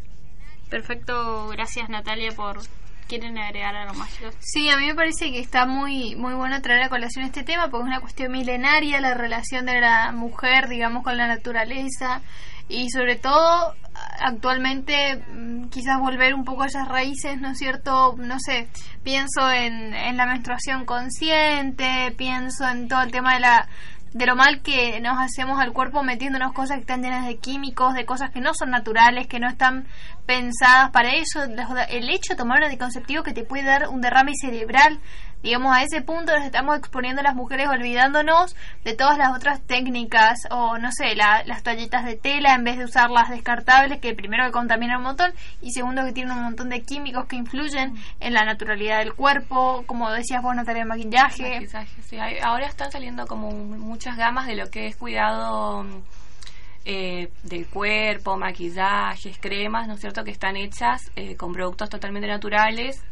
[0.69, 2.61] Perfecto, gracias Natalia por...
[3.09, 4.09] ¿Quieren agregar algo más?
[4.39, 7.63] Sí, a mí me parece que está muy muy bueno traer a colación este tema
[7.69, 12.21] porque es una cuestión milenaria la relación de la mujer, digamos, con la naturaleza
[12.69, 13.75] y sobre todo
[14.19, 15.23] actualmente
[15.69, 18.15] quizás volver un poco a esas raíces, ¿no es cierto?
[18.17, 18.67] No sé,
[19.03, 23.67] pienso en, en la menstruación consciente, pienso en todo el tema de la
[24.13, 27.95] de lo mal que nos hacemos al cuerpo metiéndonos cosas que están llenas de químicos,
[27.95, 29.87] de cosas que no son naturales, que no están
[30.25, 31.43] pensadas para eso.
[31.89, 34.99] El hecho de tomar un anticonceptivo que te puede dar un derrame cerebral,
[35.43, 39.61] digamos, a ese punto nos estamos exponiendo a las mujeres olvidándonos de todas las otras
[39.61, 43.99] técnicas o, no sé, la, las toallitas de tela en vez de usar las descartables
[43.99, 47.35] que primero que contaminan un montón y segundo que tienen un montón de químicos que
[47.35, 51.59] influyen en la naturalidad del cuerpo, como decías vos, Natalia, maquillaje.
[51.59, 52.17] maquillaje sí.
[52.41, 55.85] Ahora están saliendo como muchas gamas de lo que es cuidado
[56.85, 62.27] eh, del cuerpo, maquillajes, cremas, ¿no es cierto?, que están hechas eh, con productos totalmente
[62.27, 63.03] naturales.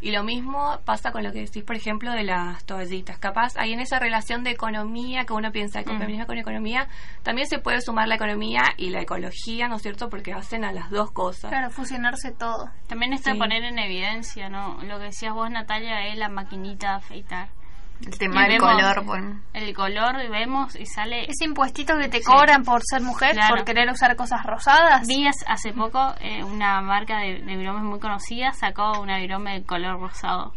[0.00, 3.18] Y lo mismo pasa con lo que decís, por ejemplo, de las toallitas.
[3.18, 5.98] Capaz, ahí en esa relación de economía, que uno piensa que Mm.
[5.98, 6.88] feminismo con economía,
[7.22, 10.72] también se puede sumar la economía y la ecología, ¿no es cierto?, porque hacen a
[10.72, 11.50] las dos cosas.
[11.50, 12.70] Claro, fusionarse todo.
[12.86, 13.34] También Sí.
[13.34, 14.78] poner en evidencia, ¿no?
[14.84, 17.48] Lo que decías vos, Natalia, es la maquinita de afeitar.
[18.06, 19.40] El tema del color, bueno.
[19.52, 21.24] El color, y vemos y sale...
[21.24, 22.24] Ese impuestito que te Sí.
[22.24, 23.56] cobran por ser mujer, Claro.
[23.56, 25.06] por querer usar cosas rosadas.
[25.06, 29.64] Vi hace- poco eh, una marca de, de viromes muy conocida sacó una virome de
[29.66, 30.54] color rosado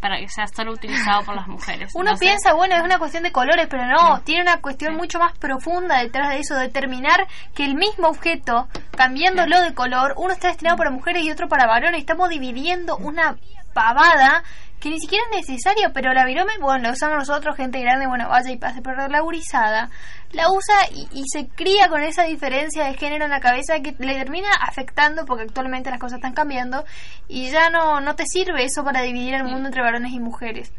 [0.00, 1.90] para que sea solo utilizado por las mujeres.
[1.94, 5.18] Uno Entonces, piensa, bueno, es una cuestión de colores, pero no, tiene una cuestión mucho
[5.18, 8.66] más profunda detrás de eso, determinar que el mismo objeto,
[8.96, 12.00] cambiándolo de color, uno está destinado para mujeres y otro para varones.
[12.00, 13.36] Estamos dividiendo una
[13.74, 14.42] pavada
[14.80, 18.28] que ni siquiera es necesaria, pero la virome, bueno, la usamos nosotros, gente grande, bueno,
[18.28, 19.90] vaya y pase, pero la gurizada
[20.32, 23.94] la usa y, y se cría con esa diferencia de género en la cabeza que
[23.98, 26.84] le termina afectando porque actualmente las cosas están cambiando
[27.28, 30.72] y ya no, no te sirve eso para dividir el mundo entre varones y mujeres.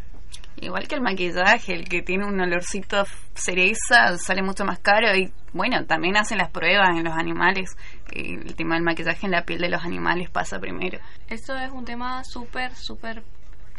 [0.57, 5.33] Igual que el maquillaje, el que tiene un olorcito cereza sale mucho más caro y
[5.53, 7.75] bueno, también hacen las pruebas en los animales.
[8.11, 10.99] El tema del maquillaje en la piel de los animales pasa primero.
[11.27, 13.23] Eso es un tema súper, súper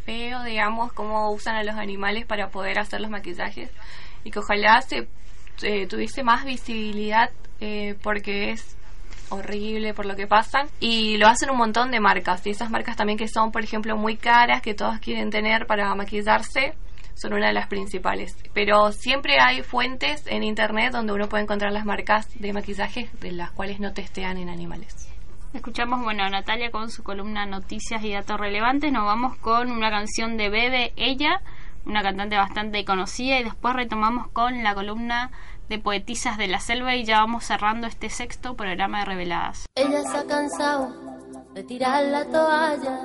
[0.05, 3.71] feo, digamos, cómo usan a los animales para poder hacer los maquillajes.
[4.25, 5.09] Y que ojalá se
[5.63, 7.31] eh, tuviese más visibilidad
[7.61, 8.77] eh, porque es
[9.31, 10.69] horrible por lo que pasan.
[10.81, 12.47] Y lo hacen un montón de marcas.
[12.47, 15.95] Y esas marcas también que son por ejemplo muy caras que todos quieren tener para
[15.95, 16.75] maquillarse
[17.15, 18.37] son una de las principales.
[18.53, 23.33] Pero siempre hay fuentes en internet donde uno puede encontrar las marcas de maquillaje de
[23.33, 25.12] las cuales no testean en animales
[25.55, 28.91] Escuchamos, bueno, a Natalia con su columna Noticias y Datos Relevantes.
[28.91, 31.43] Nos vamos con una canción de Bebe, ella,
[31.85, 35.31] una cantante bastante conocida, y después retomamos con la columna
[35.69, 39.67] de Poetisas de la Selva y ya vamos cerrando este sexto programa de Reveladas.
[39.75, 40.95] Ella se ha cansado
[41.53, 43.01] de tirar la toalla,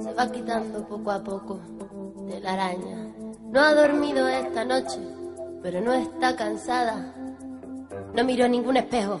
[0.00, 1.60] se va quitando poco a poco
[2.28, 3.08] de la araña.
[3.50, 5.00] No ha dormido esta noche,
[5.60, 7.16] pero no está cansada.
[8.14, 9.20] No miró ningún espejo,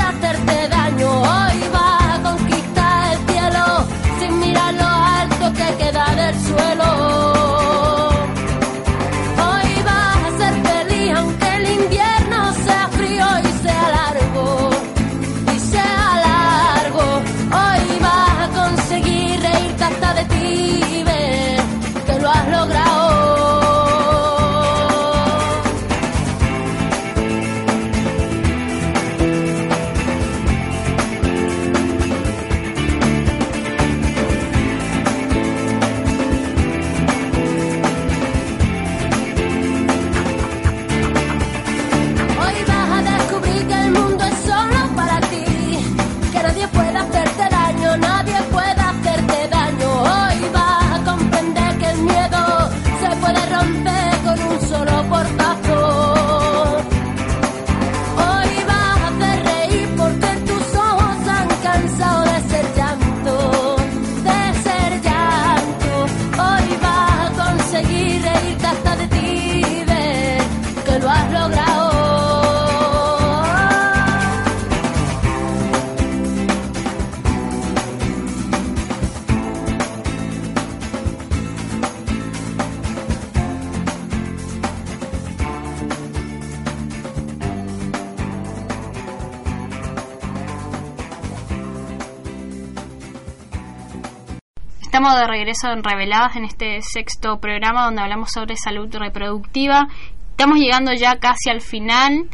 [95.41, 99.87] regreso en Reveladas en este sexto programa donde hablamos sobre salud reproductiva.
[100.29, 102.29] Estamos llegando ya casi al final.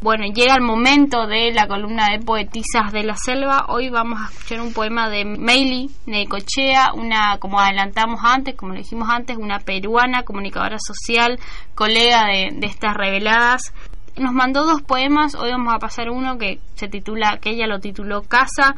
[0.00, 3.66] Bueno, llega el momento de la columna de poetisas de la selva.
[3.68, 8.78] Hoy vamos a escuchar un poema de Meili Necochea, una, como adelantamos antes, como le
[8.78, 11.38] dijimos antes, una peruana, comunicadora social,
[11.74, 13.74] colega de, de estas reveladas.
[14.16, 17.80] Nos mandó dos poemas, hoy vamos a pasar uno que se titula, que ella lo
[17.80, 18.74] tituló Casa,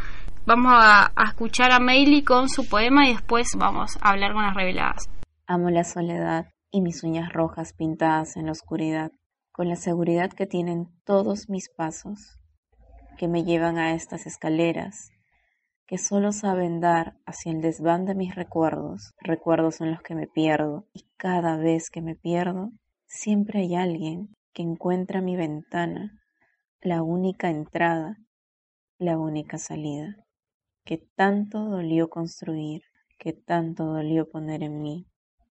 [0.49, 4.55] Vamos a, escuchar a Meili con su poema y después vamos a hablar con las
[4.55, 5.05] reveladas.
[5.47, 9.13] Amo la soledad y mis uñas rojas pintadas en la oscuridad,
[9.53, 12.39] con la seguridad que tienen todos mis pasos,
[13.19, 15.11] que me llevan a estas escaleras,
[15.87, 20.29] que solo saben dar hacia el desván de mis recuerdos, recuerdos en los que me
[20.29, 22.71] pierdo, y cada vez que me pierdo,
[23.05, 26.19] siempre hay alguien que encuentra mi ventana,
[26.81, 28.17] la única entrada,
[28.99, 30.17] la única salida
[30.89, 32.83] que tanto dolió construir,
[33.19, 35.07] que tanto dolió poner en mí.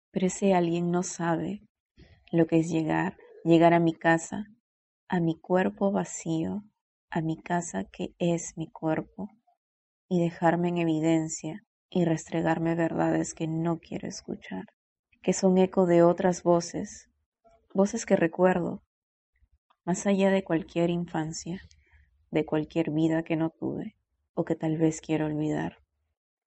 [0.10, 1.61] Pero ese alguien no sabe
[2.31, 4.47] lo que es llegar, llegar a mi casa,
[5.07, 6.64] a mi cuerpo vacío,
[7.11, 9.30] a mi casa que es mi cuerpo,
[10.07, 14.65] y dejarme en evidencia y restregarme verdades que no quiero escuchar,
[15.22, 17.07] que son eco de otras voces,
[17.72, 18.81] voces que recuerdo,
[19.85, 21.61] más allá de cualquier infancia,
[22.31, 23.98] de cualquier vida que no tuve
[24.40, 25.80] o que tal vez quiero olvidar.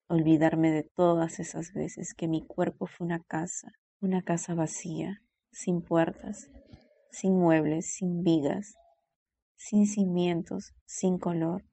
[0.08, 3.70] Olvidarme de todas esas veces que mi cuerpo fue una casa,
[4.00, 5.20] una casa vacía,
[5.50, 6.50] sin puertas,
[7.10, 8.76] sin muebles, sin vigas,
[9.56, 11.64] sin cimientos, sin color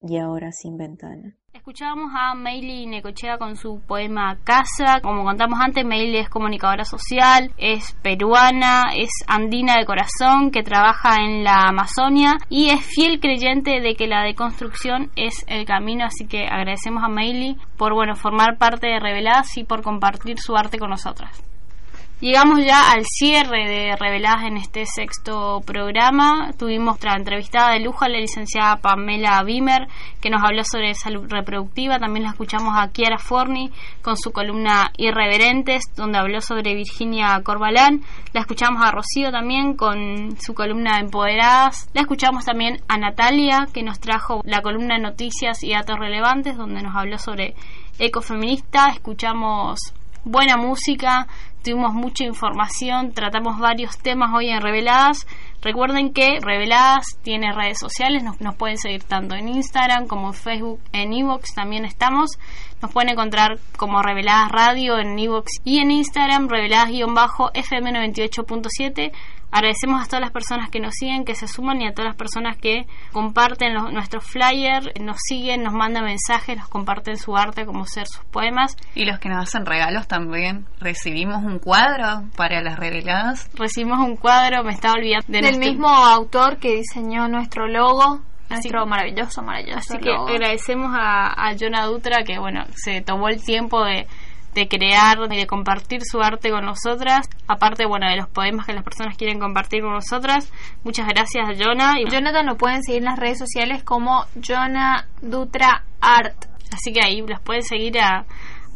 [0.00, 1.34] y ahora sin ventana.
[1.52, 5.00] Escuchábamos a Meili Necochea con su poema Casa.
[5.02, 11.16] Como contamos antes, Meili es comunicadora social, es peruana, es andina de corazón, que trabaja
[11.16, 16.04] en la Amazonia y es fiel creyente de que la deconstrucción es el camino.
[16.04, 20.56] Así que agradecemos a Meili por bueno formar parte de Reveladas y por compartir su
[20.56, 21.47] arte con nosotras.
[22.20, 26.50] Llegamos ya al cierre de Reveladas en este sexto programa.
[26.58, 29.86] Tuvimos otra entrevistada de lujo a la licenciada Pamela Bimer,
[30.20, 32.00] que nos habló sobre salud reproductiva.
[32.00, 33.70] También la escuchamos a Kiara Forni
[34.02, 38.02] con su columna Irreverentes, donde habló sobre Virginia Corbalán.
[38.32, 41.88] La escuchamos a Rocío también con su columna Empoderadas.
[41.94, 46.82] La escuchamos también a Natalia, que nos trajo la columna Noticias y Datos Relevantes, donde
[46.82, 47.54] nos habló sobre
[48.00, 48.88] ecofeminista.
[48.88, 49.78] Escuchamos
[50.24, 51.26] buena música,
[51.62, 55.26] tuvimos mucha información, tratamos varios temas hoy en Reveladas.
[55.60, 60.34] Recuerden que Reveladas tiene redes sociales, nos, nos pueden seguir tanto en Instagram como en
[60.34, 62.38] Facebook, en Evox también estamos.
[62.80, 69.12] Nos pueden encontrar como Reveladas Radio en Evox y en Instagram, Reveladas-FM98.7.
[69.50, 72.16] Agradecemos a todas las personas que nos siguen, que se suman y a todas las
[72.16, 77.64] personas que comparten los, nuestros flyers, nos siguen, nos mandan mensajes, nos comparten su arte,
[77.64, 78.76] como ser sus poemas.
[78.94, 80.66] Y los que nos hacen regalos también.
[80.80, 83.50] Recibimos un cuadro para las reveladas.
[83.54, 88.20] Recibimos un cuadro, me estaba olvidando del mismo autor que diseñó nuestro logo.
[88.50, 89.78] Nuestro maravilloso, maravilloso.
[89.78, 94.06] Así que agradecemos a, a Jonah Dutra que, bueno, se tomó el tiempo de,
[94.58, 98.72] de crear y de compartir su arte con nosotras, aparte bueno de los poemas que
[98.72, 100.52] las personas quieren compartir con nosotras.
[100.82, 102.00] Muchas gracias Jonah.
[102.00, 106.46] Y Jonathan lo pueden seguir en las redes sociales como Jonah Dutra Art.
[106.72, 108.26] Así que ahí los pueden seguir a,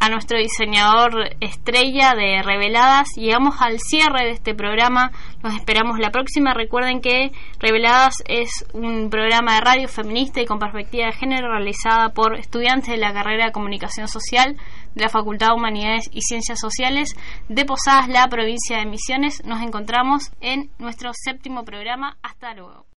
[0.02, 3.08] a nuestro diseñador estrella de Reveladas.
[3.16, 5.12] Llegamos al cierre de este programa.
[5.44, 6.54] Nos esperamos la próxima.
[6.54, 7.30] Recuerden que
[7.60, 12.88] Reveladas es un programa de radio feminista y con perspectiva de género realizada por estudiantes
[12.88, 14.56] de la carrera de Comunicación Social
[14.94, 17.14] de la Facultad de Humanidades y Ciencias Sociales
[17.48, 19.44] de Posadas, la provincia de Misiones.
[19.44, 22.16] Nos encontramos en nuestro séptimo programa.
[22.22, 22.86] Hasta luego.